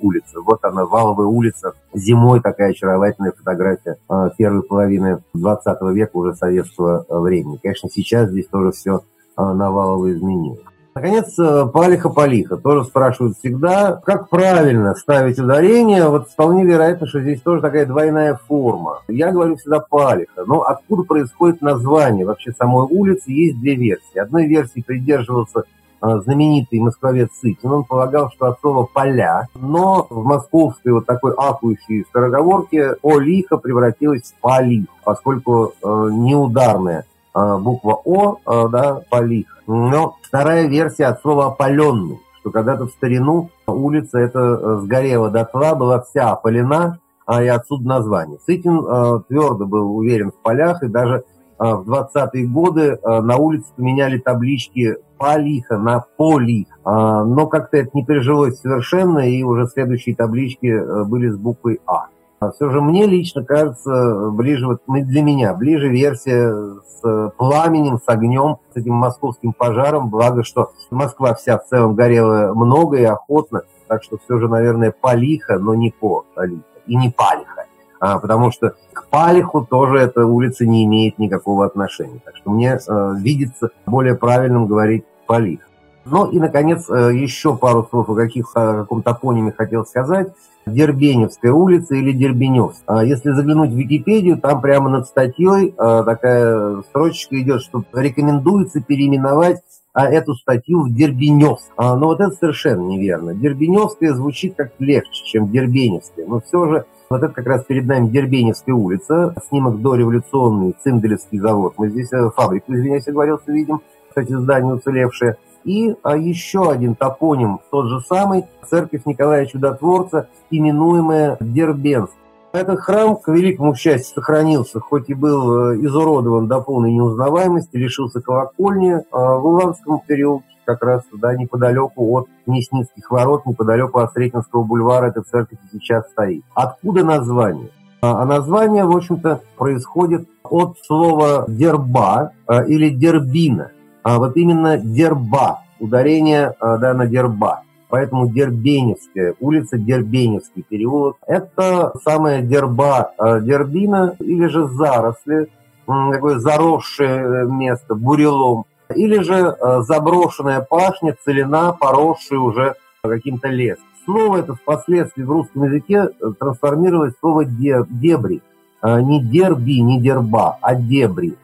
улицы. 0.00 0.40
Вот 0.40 0.58
она, 0.64 0.84
Валовая 0.84 1.26
улица. 1.28 1.74
Зимой 1.94 2.40
такая 2.40 2.70
очаровательная 2.70 3.30
фотография 3.30 3.98
э, 4.08 4.30
первой 4.36 4.64
половины 4.64 5.22
20 5.34 5.80
века 5.92 6.16
уже 6.16 6.34
советского 6.34 7.06
э, 7.08 7.18
времени. 7.20 7.60
Конечно, 7.62 7.88
сейчас 7.88 8.30
здесь 8.30 8.48
тоже 8.48 8.72
все 8.72 9.02
на 9.36 9.70
Валово 9.70 10.10
изменилось. 10.10 10.64
Наконец, 10.94 11.34
палиха-палиха. 11.36 12.56
Тоже 12.56 12.84
спрашивают 12.84 13.38
всегда, 13.38 14.00
как 14.04 14.28
правильно 14.28 14.94
ставить 14.94 15.38
ударение. 15.38 16.08
Вот 16.08 16.28
вполне 16.28 16.64
вероятно, 16.64 17.06
что 17.06 17.20
здесь 17.20 17.40
тоже 17.40 17.62
такая 17.62 17.86
двойная 17.86 18.38
форма. 18.48 19.02
Я 19.08 19.30
говорю 19.30 19.56
всегда 19.56 19.80
палиха. 19.80 20.44
Но 20.46 20.62
откуда 20.62 21.04
происходит 21.04 21.62
название 21.62 22.26
вообще 22.26 22.52
самой 22.52 22.86
улицы, 22.90 23.30
есть 23.30 23.60
две 23.60 23.76
версии. 23.76 24.18
Одной 24.18 24.46
версии 24.46 24.80
придерживался 24.80 25.64
а, 26.00 26.18
знаменитый 26.20 26.80
москвовец 26.80 27.28
Сытин, 27.40 27.70
он 27.70 27.84
полагал, 27.84 28.30
что 28.30 28.46
от 28.46 28.60
слова 28.60 28.88
«поля», 28.92 29.48
но 29.54 30.06
в 30.08 30.24
московской 30.24 30.92
вот 30.92 31.04
такой 31.04 31.34
ахующей 31.36 32.04
скороговорке 32.08 32.94
«о 33.02 33.18
лихо» 33.18 33.58
превратилось 33.58 34.32
в 34.32 34.40
«полих», 34.40 34.86
поскольку 35.04 35.74
э, 35.82 36.08
неударная 36.10 37.04
э, 37.34 37.58
буква 37.58 38.00
«о», 38.02 38.36
э, 38.46 38.68
да, 38.70 39.02
«полих». 39.10 39.59
Но 39.72 40.16
вторая 40.22 40.66
версия 40.66 41.06
от 41.06 41.20
слова 41.20 41.46
«опаленный», 41.46 42.18
что 42.40 42.50
когда-то 42.50 42.86
в 42.86 42.90
старину 42.90 43.50
улица 43.66 44.18
эта 44.18 44.38
э, 44.38 44.80
сгорела 44.82 45.30
дотла, 45.30 45.74
была 45.74 46.00
вся 46.00 46.32
опалена, 46.32 46.98
а 47.24 47.42
и 47.42 47.46
отсюда 47.46 47.86
название. 47.86 48.38
Сытин 48.44 48.84
э, 48.84 49.20
твердо 49.28 49.66
был 49.66 49.96
уверен 49.96 50.32
в 50.32 50.42
полях 50.42 50.82
и 50.82 50.88
даже 50.88 51.24
а, 51.60 51.76
в 51.76 51.90
20-е 51.90 52.46
годы 52.46 52.98
а, 53.02 53.20
на 53.20 53.36
улице 53.36 53.66
поменяли 53.76 54.16
таблички 54.16 54.96
Полиха 55.18 55.76
на 55.76 56.02
Полих. 56.16 56.68
А, 56.84 57.22
но 57.22 57.46
как-то 57.48 57.76
это 57.76 57.90
не 57.92 58.02
пережилось 58.02 58.58
совершенно, 58.58 59.18
и 59.18 59.42
уже 59.42 59.66
следующие 59.66 60.16
таблички 60.16 60.66
э, 60.66 61.04
были 61.04 61.28
с 61.28 61.36
буквой 61.36 61.80
А. 61.86 62.06
Все 62.54 62.70
же 62.70 62.80
мне 62.80 63.06
лично 63.06 63.44
кажется, 63.44 64.30
ближе, 64.30 64.66
вот 64.66 64.82
ну, 64.86 65.04
для 65.04 65.22
меня, 65.22 65.54
ближе 65.54 65.88
версия 65.88 66.52
с 66.52 67.32
пламенем, 67.36 67.98
с 67.98 68.04
огнем, 68.06 68.56
с 68.72 68.76
этим 68.76 68.94
московским 68.94 69.52
пожаром, 69.52 70.08
благо, 70.08 70.42
что 70.42 70.72
Москва 70.90 71.34
вся 71.34 71.58
в 71.58 71.66
целом 71.66 71.94
горела 71.94 72.54
много 72.54 72.96
и 72.96 73.04
охотно, 73.04 73.62
так 73.88 74.02
что 74.02 74.18
все 74.24 74.38
же, 74.38 74.48
наверное, 74.48 74.94
Полиха, 74.98 75.58
но 75.58 75.74
не 75.74 75.90
по 75.90 76.24
Полиха 76.34 76.64
и 76.86 76.96
не 76.96 77.10
Палиха 77.10 77.66
а, 78.00 78.18
потому 78.18 78.50
что 78.50 78.74
к 78.94 79.08
Палиху 79.08 79.64
тоже 79.64 79.98
эта 79.98 80.24
улица 80.24 80.64
не 80.64 80.84
имеет 80.86 81.18
никакого 81.18 81.66
отношения. 81.66 82.20
Так 82.24 82.34
что 82.36 82.50
мне 82.50 82.78
э, 82.78 83.14
видится 83.18 83.70
более 83.84 84.14
правильным 84.14 84.66
говорить 84.66 85.04
Палих. 85.26 85.60
Ну 86.04 86.30
и, 86.30 86.38
наконец, 86.38 86.88
э, 86.88 87.14
еще 87.14 87.56
пару 87.56 87.86
слов 87.88 88.08
о 88.08 88.14
каких, 88.14 88.50
о 88.54 88.82
каком 88.82 89.02
топониме 89.02 89.52
хотел 89.52 89.84
сказать. 89.84 90.28
Дербеневская 90.66 91.52
улица 91.52 91.94
или 91.94 92.12
Дербеневск. 92.12 92.82
А 92.86 93.04
если 93.04 93.32
заглянуть 93.32 93.70
в 93.70 93.76
Википедию, 93.76 94.38
там 94.38 94.60
прямо 94.60 94.88
над 94.88 95.06
статьей 95.06 95.74
э, 95.76 96.02
такая 96.04 96.82
строчка 96.82 97.40
идет, 97.40 97.62
что 97.62 97.84
рекомендуется 97.92 98.80
переименовать 98.80 99.62
а 99.92 100.08
эту 100.08 100.34
статью 100.34 100.82
в 100.82 100.94
Дербеневск. 100.94 101.72
А, 101.76 101.96
но 101.96 102.06
вот 102.06 102.20
это 102.20 102.30
совершенно 102.30 102.86
неверно. 102.86 103.34
Дербеневская 103.34 104.14
звучит 104.14 104.54
как 104.56 104.72
легче, 104.78 105.24
чем 105.24 105.50
Дербеневская. 105.50 106.26
Но 106.26 106.40
все 106.40 106.64
же 106.68 106.84
вот 107.08 107.22
это 107.22 107.32
как 107.32 107.46
раз 107.46 107.64
перед 107.64 107.86
нами 107.86 108.08
Дербеневская 108.08 108.74
улица, 108.74 109.34
снимок 109.48 109.82
дореволюционный, 109.82 110.76
Цинделевский 110.84 111.40
завод. 111.40 111.74
Мы 111.76 111.88
здесь 111.88 112.12
э, 112.12 112.30
фабрику, 112.36 112.72
извиняюсь, 112.72 113.08
оговорился, 113.08 113.50
видим, 113.50 113.80
кстати, 114.08 114.32
здание 114.32 114.74
уцелевшее. 114.74 115.36
И 115.64 115.94
а, 116.02 116.16
еще 116.16 116.70
один 116.70 116.94
топоним, 116.94 117.60
тот 117.70 117.88
же 117.88 118.00
самый, 118.00 118.46
церковь 118.68 119.02
Николая 119.04 119.46
Чудотворца, 119.46 120.28
именуемая 120.50 121.36
Дербенск. 121.40 122.12
Этот 122.52 122.80
храм, 122.80 123.16
к 123.16 123.28
великому 123.28 123.76
счастью, 123.76 124.14
сохранился, 124.14 124.80
хоть 124.80 125.08
и 125.08 125.14
был 125.14 125.72
э, 125.72 125.76
изуродован 125.84 126.48
до 126.48 126.60
полной 126.60 126.90
неузнаваемости, 126.92 127.76
лишился 127.76 128.20
колокольни 128.20 128.96
а, 129.12 129.36
в 129.38 129.46
Уланском 129.46 130.00
периоде 130.04 130.44
как 130.64 130.82
раз 130.82 131.02
да, 131.12 131.34
неподалеку 131.34 132.16
от 132.16 132.28
Мясницких 132.46 133.10
ворот, 133.10 133.46
неподалеку 133.46 133.98
от 133.98 134.12
Сретенского 134.12 134.62
бульвара 134.62 135.06
эта 135.06 135.22
церковь 135.22 135.58
сейчас 135.72 136.08
стоит. 136.10 136.44
Откуда 136.54 137.04
название? 137.04 137.70
А, 138.02 138.22
а 138.22 138.24
название, 138.24 138.84
в 138.84 138.96
общем-то, 138.96 139.40
происходит 139.56 140.28
от 140.42 140.78
слова 140.82 141.44
«дерба» 141.48 142.32
а, 142.46 142.64
или 142.64 142.88
«дербина». 142.88 143.72
А 144.02 144.18
вот 144.18 144.36
именно 144.36 144.78
«дерба», 144.78 145.62
ударение 145.78 146.54
а, 146.58 146.78
да, 146.78 146.94
на 146.94 147.06
«дерба». 147.06 147.62
Поэтому 147.88 148.28
Дербеневская, 148.28 149.34
улица 149.40 149.76
Дербеневский 149.76 150.62
переулок. 150.62 151.16
Это 151.26 151.92
самая 152.04 152.40
Дерба 152.40 153.10
Дербина 153.18 154.14
или 154.20 154.46
же 154.46 154.68
заросли, 154.68 155.48
такое 155.86 156.38
заросшее 156.38 157.48
место, 157.48 157.96
бурелом 157.96 158.66
или 158.94 159.22
же 159.22 159.34
э, 159.34 159.82
заброшенная 159.82 160.60
пашня, 160.60 161.16
целина, 161.24 161.72
поросшая 161.72 162.38
уже 162.38 162.74
каким-то 163.02 163.48
лесом. 163.48 163.84
Слово 164.04 164.38
это 164.38 164.54
впоследствии 164.54 165.22
в 165.22 165.30
русском 165.30 165.64
языке 165.64 166.08
э, 166.08 166.32
трансформировалось 166.38 167.14
в 167.14 167.20
слово 167.20 167.44
«дебри». 167.44 168.42
Э, 168.82 169.00
не 169.00 169.22
«дерби», 169.22 169.80
не 169.80 170.00
«дерба», 170.00 170.58
а 170.60 170.74
«дебри», 170.74 171.36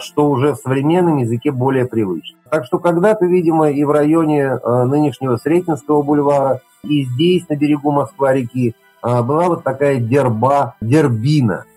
что 0.00 0.30
уже 0.30 0.52
в 0.52 0.56
современном 0.56 1.16
языке 1.16 1.50
более 1.50 1.86
привычно. 1.86 2.38
Так 2.50 2.64
что 2.64 2.78
когда-то, 2.78 3.26
видимо, 3.26 3.70
и 3.70 3.82
в 3.82 3.90
районе 3.90 4.56
нынешнего 4.64 5.36
Сретенского 5.36 6.02
бульвара, 6.02 6.60
и 6.82 7.04
здесь, 7.04 7.48
на 7.48 7.56
берегу 7.56 7.90
Москва-реки, 7.90 8.76
была 9.02 9.48
вот 9.48 9.64
такая 9.64 9.96
дерба, 9.96 10.76
дербина– 10.80 11.64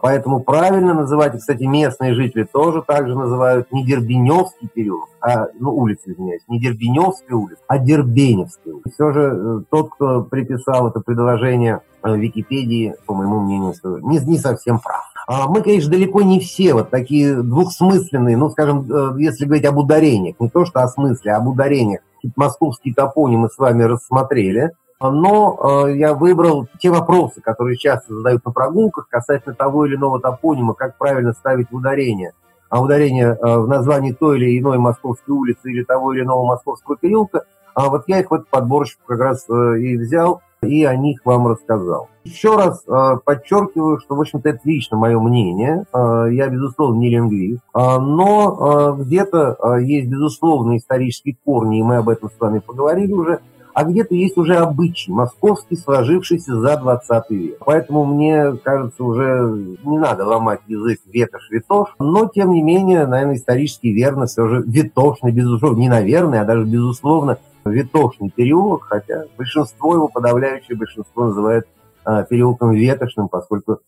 Поэтому 0.00 0.40
правильно 0.40 0.94
называть, 0.94 1.34
и, 1.34 1.38
кстати, 1.38 1.64
местные 1.64 2.14
жители 2.14 2.44
тоже 2.44 2.82
также 2.82 3.14
называют 3.14 3.72
не 3.72 3.84
Дербеневский 3.84 4.68
переулок, 4.68 5.08
а, 5.20 5.46
ну, 5.58 5.74
улица, 5.76 6.10
извиняюсь, 6.12 6.42
не 6.48 6.60
Дербеневская 6.60 7.36
улица, 7.36 7.62
а 7.66 7.78
Дербеневская 7.78 8.74
улица. 8.74 8.90
Все 8.90 9.12
же 9.12 9.20
э, 9.20 9.60
тот, 9.70 9.90
кто 9.90 10.22
приписал 10.22 10.88
это 10.88 11.00
предложение 11.00 11.80
в 12.02 12.14
Википедии, 12.14 12.94
по 13.06 13.14
моему 13.14 13.40
мнению, 13.40 13.74
не, 14.02 14.18
не 14.18 14.38
совсем 14.38 14.78
прав. 14.78 15.02
А 15.28 15.46
мы, 15.46 15.62
конечно, 15.62 15.90
далеко 15.90 16.22
не 16.22 16.40
все 16.40 16.72
вот 16.72 16.90
такие 16.90 17.42
двухсмысленные, 17.42 18.36
ну, 18.36 18.48
скажем, 18.48 18.90
э, 18.90 19.20
если 19.20 19.44
говорить 19.44 19.66
об 19.66 19.76
ударениях, 19.76 20.36
не 20.40 20.48
то 20.48 20.64
что 20.64 20.80
о 20.80 20.88
смысле, 20.88 21.34
а 21.34 21.36
об 21.36 21.48
ударениях. 21.48 22.00
Московские 22.34 22.94
топонимы 22.94 23.48
с 23.48 23.58
вами 23.58 23.84
рассмотрели– 23.84 24.72
но 25.00 25.86
э, 25.86 25.96
я 25.96 26.14
выбрал 26.14 26.66
те 26.80 26.90
вопросы, 26.90 27.40
которые 27.40 27.76
часто 27.76 28.14
задают 28.14 28.44
на 28.44 28.50
прогулках 28.50 29.08
касательно 29.08 29.54
того 29.54 29.86
или 29.86 29.94
иного 29.94 30.20
топонима, 30.20 30.74
как 30.74 30.98
правильно 30.98 31.32
ставить 31.32 31.70
ударение. 31.70 32.32
А 32.68 32.82
ударение 32.82 33.28
э, 33.28 33.58
в 33.58 33.68
названии 33.68 34.12
той 34.12 34.38
или 34.38 34.58
иной 34.58 34.78
московской 34.78 35.34
улицы 35.34 35.70
или 35.70 35.84
того 35.84 36.12
или 36.12 36.22
иного 36.22 36.44
московского 36.44 36.96
переулка, 36.96 37.44
а 37.74 37.90
вот 37.90 38.04
я 38.08 38.18
их 38.18 38.30
в 38.30 38.34
эту 38.34 38.46
подборочку 38.50 39.02
как 39.06 39.20
раз 39.20 39.48
и 39.48 39.96
взял, 39.96 40.42
и 40.62 40.84
о 40.84 40.96
них 40.96 41.20
вам 41.24 41.46
рассказал. 41.46 42.08
Еще 42.24 42.54
раз 42.56 42.84
э, 42.86 43.16
подчеркиваю, 43.24 43.98
что, 44.00 44.16
в 44.16 44.20
общем-то, 44.20 44.48
это 44.48 44.60
лично 44.64 44.96
мое 44.96 45.18
мнение. 45.18 45.84
Э, 45.94 46.26
я, 46.30 46.48
безусловно, 46.48 46.98
не 46.98 47.10
лингвист, 47.10 47.62
э, 47.74 47.78
но 47.78 48.96
э, 48.98 49.02
где-то 49.02 49.56
э, 49.58 49.82
есть, 49.82 50.08
безусловно, 50.08 50.76
исторические 50.76 51.36
корни, 51.44 51.78
и 51.78 51.82
мы 51.82 51.96
об 51.96 52.08
этом 52.08 52.30
с 52.30 52.38
вами 52.38 52.58
поговорили 52.58 53.12
уже, 53.12 53.40
а 53.72 53.84
где-то 53.84 54.14
есть 54.14 54.36
уже 54.36 54.56
обычай 54.56 55.12
московский, 55.12 55.76
сложившийся 55.76 56.58
за 56.58 56.76
20 56.76 57.30
век. 57.30 57.58
Поэтому 57.64 58.04
мне 58.04 58.56
кажется, 58.64 59.04
уже 59.04 59.76
не 59.84 59.98
надо 59.98 60.26
ломать 60.26 60.60
язык 60.66 60.98
ветошь-ветошь, 61.06 61.94
но, 62.00 62.26
тем 62.26 62.50
не 62.50 62.62
менее, 62.62 63.06
наверное, 63.06 63.36
исторически 63.36 63.86
верно 63.86 64.26
все 64.26 64.48
же 64.48 64.64
ветошный, 64.66 65.30
безусловно, 65.30 65.78
не 65.78 65.88
наверное, 65.88 66.42
а 66.42 66.44
даже 66.44 66.64
безусловно, 66.64 67.38
ветошный 67.68 68.30
переулок, 68.30 68.84
хотя 68.84 69.24
большинство 69.36 69.94
его, 69.94 70.08
подавляющее 70.08 70.76
большинство 70.76 71.26
называет 71.26 71.66
а, 72.04 72.22
переулком 72.22 72.72
ветошным, 72.72 73.28
поскольку 73.28 73.80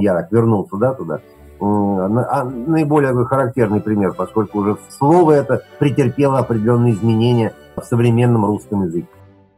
я 0.00 0.14
так 0.14 0.32
вернулся 0.32 0.76
да, 0.76 0.94
туда. 0.94 1.20
А 1.58 2.44
наиболее 2.44 3.14
характерный 3.24 3.80
пример, 3.80 4.12
поскольку 4.12 4.58
уже 4.58 4.76
слово 4.90 5.32
это 5.32 5.62
претерпело 5.78 6.38
определенные 6.38 6.92
изменения 6.92 7.54
в 7.76 7.82
современном 7.82 8.44
русском 8.44 8.84
языке. 8.84 9.08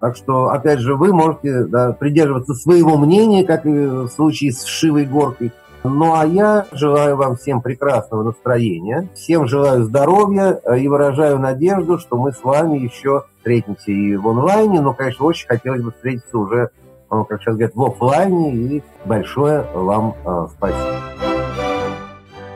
Так 0.01 0.17
что, 0.17 0.51
опять 0.51 0.79
же, 0.79 0.95
вы 0.95 1.13
можете 1.13 1.65
да, 1.65 1.93
придерживаться 1.93 2.55
своего 2.55 2.97
мнения, 2.97 3.45
как 3.45 3.67
и 3.67 3.71
в 3.71 4.09
случае 4.09 4.53
с 4.53 4.65
Шивой 4.65 5.07
горкой. 5.07 5.53
Ну 5.85 6.15
а 6.15 6.27
я 6.27 6.67
желаю 6.73 7.17
вам 7.17 7.37
всем 7.37 7.63
прекрасного 7.63 8.25
настроения, 8.25 9.09
всем 9.15 9.47
желаю 9.47 9.85
здоровья 9.85 10.61
э, 10.65 10.81
и 10.81 10.89
выражаю 10.89 11.39
надежду, 11.39 11.99
что 11.99 12.17
мы 12.17 12.33
с 12.33 12.43
вами 12.43 12.79
еще 12.79 13.25
встретимся 13.39 13.91
и 13.93 14.17
в 14.17 14.29
онлайне, 14.29 14.81
но, 14.81 14.93
конечно, 14.93 15.25
очень 15.25 15.47
хотелось 15.47 15.83
бы 15.83 15.93
встретиться 15.93 16.37
уже, 16.37 16.71
э, 17.11 17.25
как 17.29 17.41
сейчас 17.41 17.55
говорят, 17.55 17.75
в 17.75 17.85
офлайне, 17.85 18.55
и 18.55 18.83
большое 19.05 19.65
вам 19.73 20.15
э, 20.25 20.47
спасибо. 20.57 20.99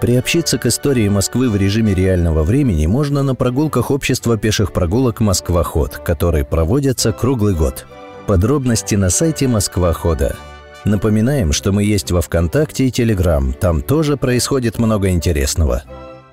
Приобщиться 0.01 0.59
к 0.59 0.67
истории 0.67 1.09
Москвы 1.09 1.49
в 1.49 1.55
режиме 1.55 1.95
реального 1.95 2.43
времени 2.43 2.87
можно 2.87 3.23
на 3.23 3.37
прогулках 3.37 3.93
общества 3.93 4.37
пеших 4.37 4.73
прогулок 4.73 5.21
«Москва-ход», 5.21 5.99
которые 5.99 6.45
проводятся 6.45 7.13
круглый 7.13 7.55
год. 7.55 7.87
Подробности 8.27 8.97
на 8.97 9.11
сайте 9.11 9.47
Москва 9.47 9.93
Хода. 9.93 10.35
Напоминаем, 10.85 11.53
что 11.53 11.71
мы 11.73 11.85
есть 11.85 12.11
во 12.11 12.21
ВКонтакте 12.21 12.87
и 12.87 12.91
Телеграм. 12.91 13.53
Там 13.53 13.83
тоже 13.83 14.17
происходит 14.17 14.79
много 14.79 15.11
интересного. 15.11 15.85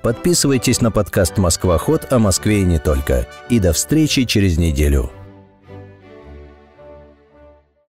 Подписывайтесь 0.02 0.80
на 0.80 0.90
подкаст 0.90 1.38
«Москва 1.38 1.78
Ход» 1.78 2.10
о 2.10 2.18
Москве 2.18 2.62
и 2.62 2.64
не 2.64 2.78
только. 2.78 3.28
И 3.48 3.60
до 3.60 3.72
встречи 3.72 4.24
через 4.24 4.58
неделю. 4.58 5.10